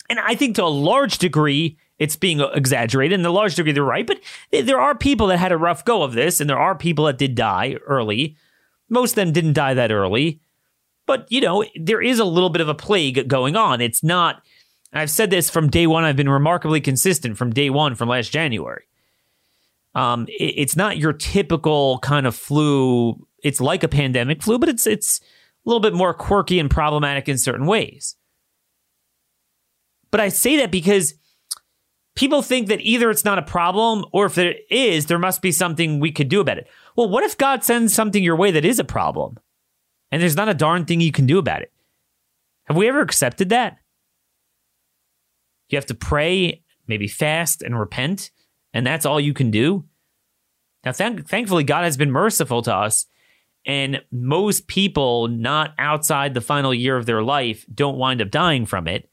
[0.09, 3.71] And I think to a large degree it's being exaggerated and to a large degree
[3.71, 4.19] they're right, but
[4.51, 7.17] there are people that had a rough go of this and there are people that
[7.17, 8.35] did die early.
[8.89, 10.41] Most of them didn't die that early.
[11.05, 13.81] But, you know, there is a little bit of a plague going on.
[13.81, 14.41] It's not
[14.93, 16.03] I've said this from day one.
[16.03, 18.83] I've been remarkably consistent from day one from last January.
[19.95, 23.27] Um, it, it's not your typical kind of flu.
[23.43, 27.27] It's like a pandemic flu, but it's it's a little bit more quirky and problematic
[27.27, 28.15] in certain ways.
[30.11, 31.15] But I say that because
[32.15, 35.51] people think that either it's not a problem or if it is, there must be
[35.51, 36.67] something we could do about it.
[36.95, 39.39] Well, what if God sends something your way that is a problem
[40.11, 41.71] and there's not a darn thing you can do about it?
[42.65, 43.79] Have we ever accepted that?
[45.69, 48.31] You have to pray, maybe fast and repent,
[48.73, 49.85] and that's all you can do.
[50.85, 53.05] Now, th- thankfully, God has been merciful to us,
[53.65, 58.65] and most people not outside the final year of their life don't wind up dying
[58.65, 59.09] from it.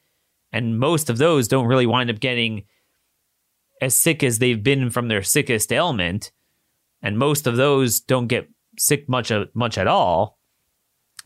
[0.52, 2.64] And most of those don't really wind up getting
[3.80, 6.32] as sick as they've been from their sickest ailment.
[7.00, 10.38] And most of those don't get sick much, uh, much at all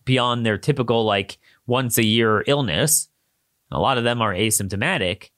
[0.05, 3.09] beyond their typical, like, once a year illness.
[3.75, 5.31] A lot of them are asymptomatic.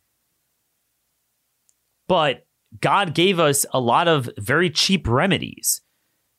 [2.07, 2.47] But
[2.81, 5.81] God gave us a lot of very cheap remedies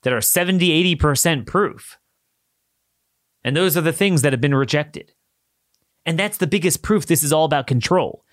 [0.04, 1.98] that are 70, 80% proof.
[3.44, 5.14] And those are the things that have been rejected.
[6.06, 8.24] And that's the biggest proof this is all about control.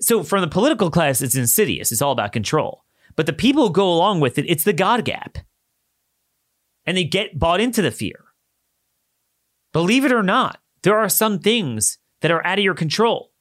[0.00, 1.92] So, from the political class, it's insidious.
[1.92, 2.84] It's all about control.
[3.14, 5.38] But the people who go along with it, it's the God gap.
[6.84, 8.24] And they get bought into the fear.
[9.72, 13.32] Believe it or not, there are some things that are out of your control.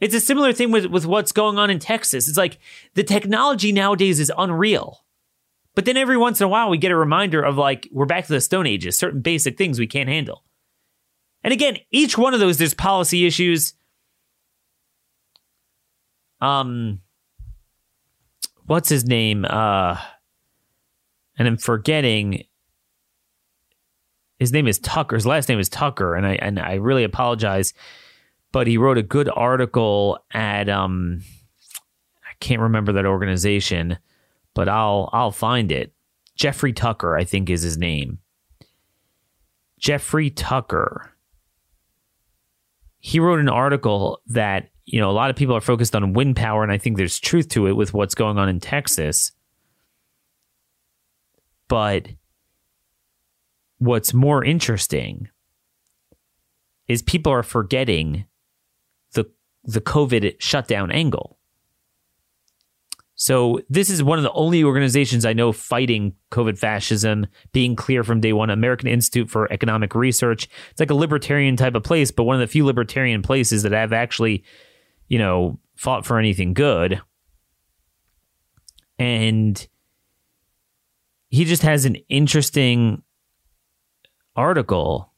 [0.00, 2.28] It's a similar thing with, with what's going on in Texas.
[2.28, 2.58] It's like
[2.94, 5.04] the technology nowadays is unreal.
[5.74, 8.26] But then every once in a while, we get a reminder of like, we're back
[8.26, 10.44] to the Stone Ages, certain basic things we can't handle.
[11.44, 13.74] And again, each one of those, there's policy issues.
[16.40, 17.00] Um,
[18.66, 19.44] what's his name?
[19.44, 19.98] Uh,
[21.38, 22.44] and I'm forgetting
[24.38, 25.16] his name is Tucker.
[25.16, 27.74] His last name is Tucker, and I and I really apologize,
[28.52, 31.22] but he wrote a good article at um
[32.24, 33.98] I can't remember that organization,
[34.54, 35.92] but I'll I'll find it.
[36.36, 38.18] Jeffrey Tucker, I think is his name.
[39.78, 41.12] Jeffrey Tucker.
[43.00, 46.36] He wrote an article that, you know, a lot of people are focused on wind
[46.36, 49.32] power, and I think there's truth to it with what's going on in Texas.
[51.68, 52.08] But
[53.78, 55.28] what's more interesting
[56.86, 58.26] is people are forgetting
[59.12, 59.30] the
[59.64, 61.38] the COVID shutdown angle.
[63.20, 68.04] So this is one of the only organizations I know fighting COVID fascism, being clear
[68.04, 68.48] from day one.
[68.48, 70.48] American Institute for Economic Research.
[70.70, 73.72] It's like a libertarian type of place, but one of the few libertarian places that
[73.72, 74.44] have actually,
[75.08, 77.00] you know, fought for anything good.
[79.00, 79.66] And
[81.28, 83.02] he just has an interesting
[84.38, 85.12] article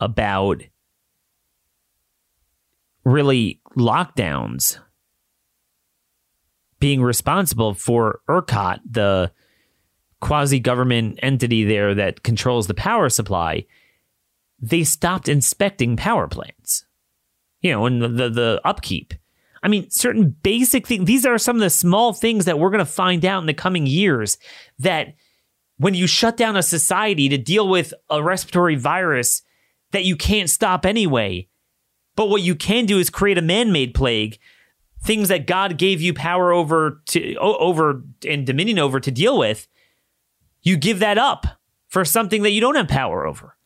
[0.00, 0.60] about
[3.04, 4.78] really lockdowns
[6.80, 9.30] being responsible for ERCOT, the
[10.20, 13.64] quasi government entity there that controls the power supply,
[14.60, 16.84] they stopped inspecting power plants.
[17.60, 19.14] You know, and the, the, the upkeep.
[19.62, 21.04] I mean, certain basic things.
[21.04, 23.54] These are some of the small things that we're going to find out in the
[23.54, 24.38] coming years
[24.80, 25.14] that
[25.78, 29.42] when you shut down a society to deal with a respiratory virus
[29.90, 31.48] that you can't stop anyway,
[32.16, 34.38] but what you can do is create a man made plague
[35.02, 39.66] things that God gave you power over to over and dominion over to deal with,
[40.62, 41.46] you give that up
[41.88, 43.56] for something that you don't have power over.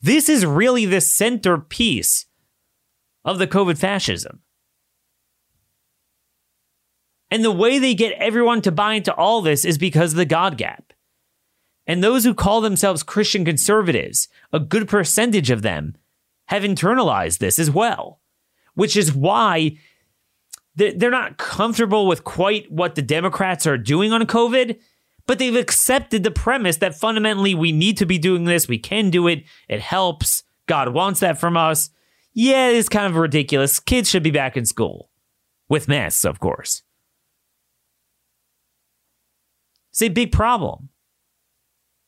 [0.00, 2.26] This is really the centerpiece
[3.24, 4.40] of the COVID fascism.
[7.30, 10.24] And the way they get everyone to buy into all this is because of the
[10.24, 10.92] God gap.
[11.86, 15.96] And those who call themselves Christian conservatives, a good percentage of them,
[16.46, 18.20] have internalized this as well
[18.76, 19.76] which is why
[20.76, 24.78] they're not comfortable with quite what the Democrats are doing on COVID,
[25.26, 28.68] but they've accepted the premise that fundamentally we need to be doing this.
[28.68, 29.44] We can do it.
[29.68, 30.44] It helps.
[30.66, 31.88] God wants that from us.
[32.34, 33.80] Yeah, it's kind of ridiculous.
[33.80, 35.08] Kids should be back in school
[35.70, 36.82] with masks, of course.
[39.96, 40.90] It's a big problem.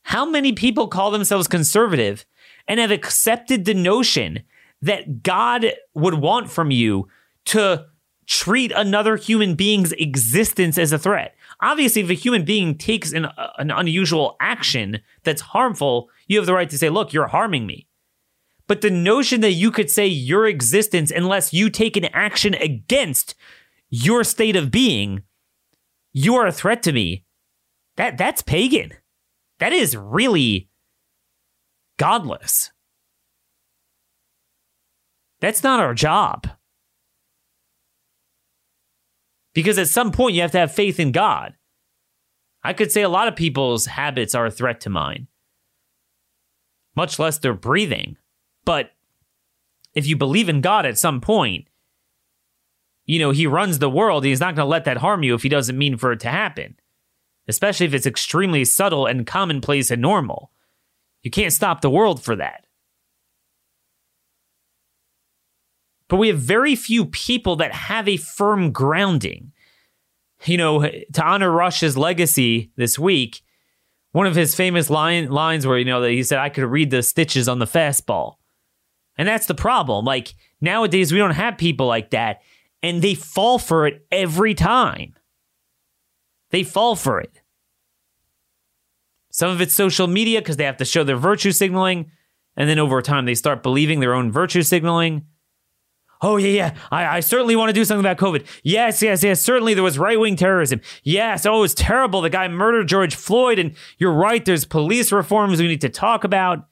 [0.03, 2.27] How many people call themselves conservative
[2.67, 4.43] and have accepted the notion
[4.83, 7.09] that God would want from you
[7.47, 7.87] to
[8.27, 11.35] treat another human being's existence as a threat.
[11.63, 16.45] Obviously, if a human being takes an, uh, an unusual action that's harmful, you have
[16.45, 17.89] the right to say, look, you're harming me.
[18.67, 23.35] But the notion that you could say your existence unless you take an action against
[23.89, 25.23] your state of being,
[26.13, 27.25] you are a threat to me.
[27.99, 28.93] That that's pagan.
[29.59, 30.71] That is really
[31.99, 32.71] godless.
[35.41, 36.49] That's not our job.
[39.53, 41.55] Because at some point, you have to have faith in God.
[42.63, 45.27] I could say a lot of people's habits are a threat to mine,
[46.95, 48.17] much less their breathing.
[48.65, 48.93] But
[49.95, 51.67] if you believe in God at some point,
[53.07, 54.25] you know, He runs the world.
[54.25, 56.29] He's not going to let that harm you if He doesn't mean for it to
[56.29, 56.77] happen,
[57.49, 60.53] especially if it's extremely subtle and commonplace and normal.
[61.23, 62.65] You can't stop the world for that.
[66.09, 69.53] but we have very few people that have a firm grounding.
[70.45, 73.43] You know, to honor Rush's legacy this week,
[74.13, 76.91] one of his famous line, lines where, you know, that he said, I could read
[76.91, 78.37] the stitches on the fastball.
[79.17, 80.05] And that's the problem.
[80.05, 82.41] Like nowadays, we don't have people like that,
[82.83, 85.15] and they fall for it every time.
[86.51, 87.38] They fall for it.
[89.39, 92.11] Some of it's social media because they have to show their virtue signaling.
[92.57, 95.27] And then over time, they start believing their own virtue signaling.
[96.21, 96.75] Oh, yeah, yeah.
[96.91, 98.45] I, I certainly want to do something about COVID.
[98.65, 99.41] Yes, yes, yes.
[99.41, 100.81] Certainly there was right wing terrorism.
[101.05, 101.47] Yes.
[101.47, 102.21] Oh, it's terrible.
[102.21, 103.61] The guy murdered George Floyd.
[103.61, 104.45] And you're right.
[104.45, 106.67] There's police reforms we need to talk about.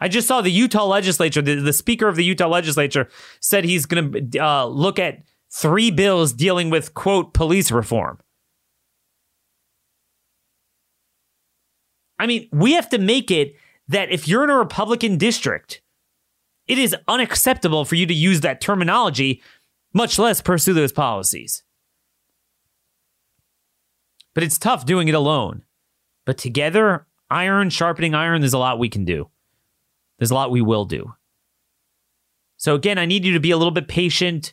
[0.00, 3.06] I just saw the Utah legislature, the, the speaker of the Utah legislature
[3.40, 8.18] said he's going to uh, look at three bills dealing with, quote, police reform.
[12.22, 13.56] I mean, we have to make it
[13.88, 15.82] that if you're in a Republican district,
[16.68, 19.42] it is unacceptable for you to use that terminology,
[19.92, 21.64] much less pursue those policies.
[24.34, 25.62] But it's tough doing it alone.
[26.24, 29.28] But together, iron sharpening iron, there's a lot we can do.
[30.20, 31.14] There's a lot we will do.
[32.56, 34.52] So, again, I need you to be a little bit patient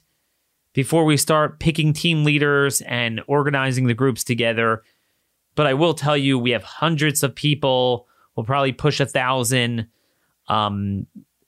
[0.74, 4.82] before we start picking team leaders and organizing the groups together.
[5.56, 8.08] But I will tell you, we have hundreds of people.
[8.36, 9.88] We'll probably push a thousand
[10.48, 11.06] um,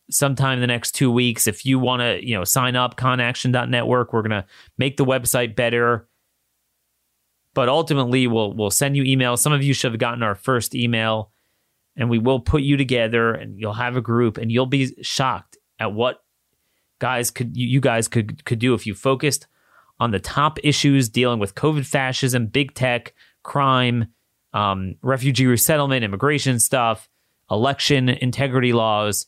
[0.10, 1.48] sometime in the next two weeks.
[1.48, 4.14] If you want to, you know, sign up, conaction.network.
[4.14, 4.46] We're gonna
[4.78, 6.08] make the website better.
[7.54, 9.40] But ultimately, we'll we'll send you emails.
[9.40, 11.32] Some of you should have gotten our first email,
[11.96, 15.58] and we will put you together, and you'll have a group, and you'll be shocked
[15.80, 16.24] at what
[17.00, 19.48] guys could you guys could could do if you focused
[20.00, 24.08] on the top issues dealing with COVID fascism, big tech, crime,
[24.54, 27.10] um, refugee resettlement, immigration stuff,
[27.50, 29.28] election integrity laws,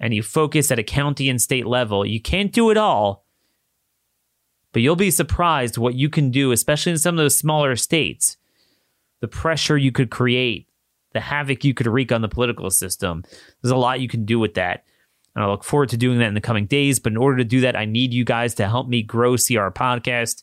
[0.00, 2.04] and you focus at a county and state level.
[2.04, 3.24] You can't do it all,
[4.72, 8.36] but you'll be surprised what you can do, especially in some of those smaller states.
[9.20, 10.68] The pressure you could create,
[11.12, 13.24] the havoc you could wreak on the political system.
[13.62, 14.84] There's a lot you can do with that.
[15.34, 16.98] And I look forward to doing that in the coming days.
[16.98, 19.70] But in order to do that, I need you guys to help me grow CR
[19.70, 20.42] Podcast.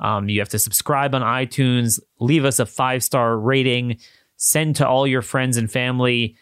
[0.00, 3.98] Um, you have to subscribe on iTunes, leave us a five star rating,
[4.36, 6.36] send to all your friends and family.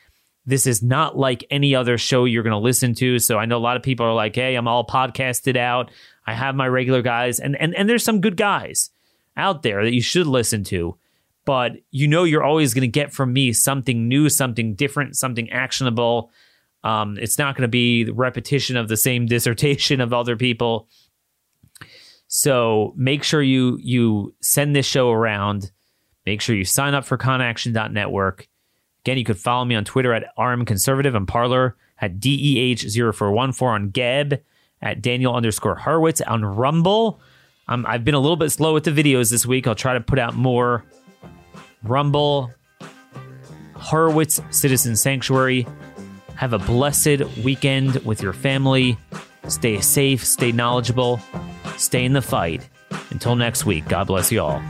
[0.47, 3.19] This is not like any other show you're going to listen to.
[3.19, 5.91] So I know a lot of people are like, "Hey, I'm all podcasted out.
[6.27, 8.91] I have my regular guys, and and and there's some good guys
[9.37, 10.99] out there that you should listen to."
[11.45, 15.51] But you know, you're always going to get from me something new, something different, something
[15.51, 16.31] actionable.
[16.83, 20.89] Um, it's not going to be repetition of the same dissertation of other people.
[22.37, 25.71] So make sure you you send this show around.
[26.27, 28.49] Make sure you sign up for conaction.network.
[29.05, 34.43] Again, you could follow me on Twitter at rmconservative and Parler at DEH0414 on Gab
[34.83, 37.21] at Daniel underscore Horowitz on Rumble.
[37.69, 39.69] Um, I've been a little bit slow with the videos this week.
[39.69, 40.85] I'll try to put out more.
[41.85, 42.51] Rumble,
[43.75, 45.69] Horowitz Citizen Sanctuary.
[46.35, 48.99] Have a blessed weekend with your family.
[49.47, 51.21] Stay safe, stay knowledgeable,
[51.77, 52.69] stay in the fight.
[53.11, 54.63] Until next week, God bless you all.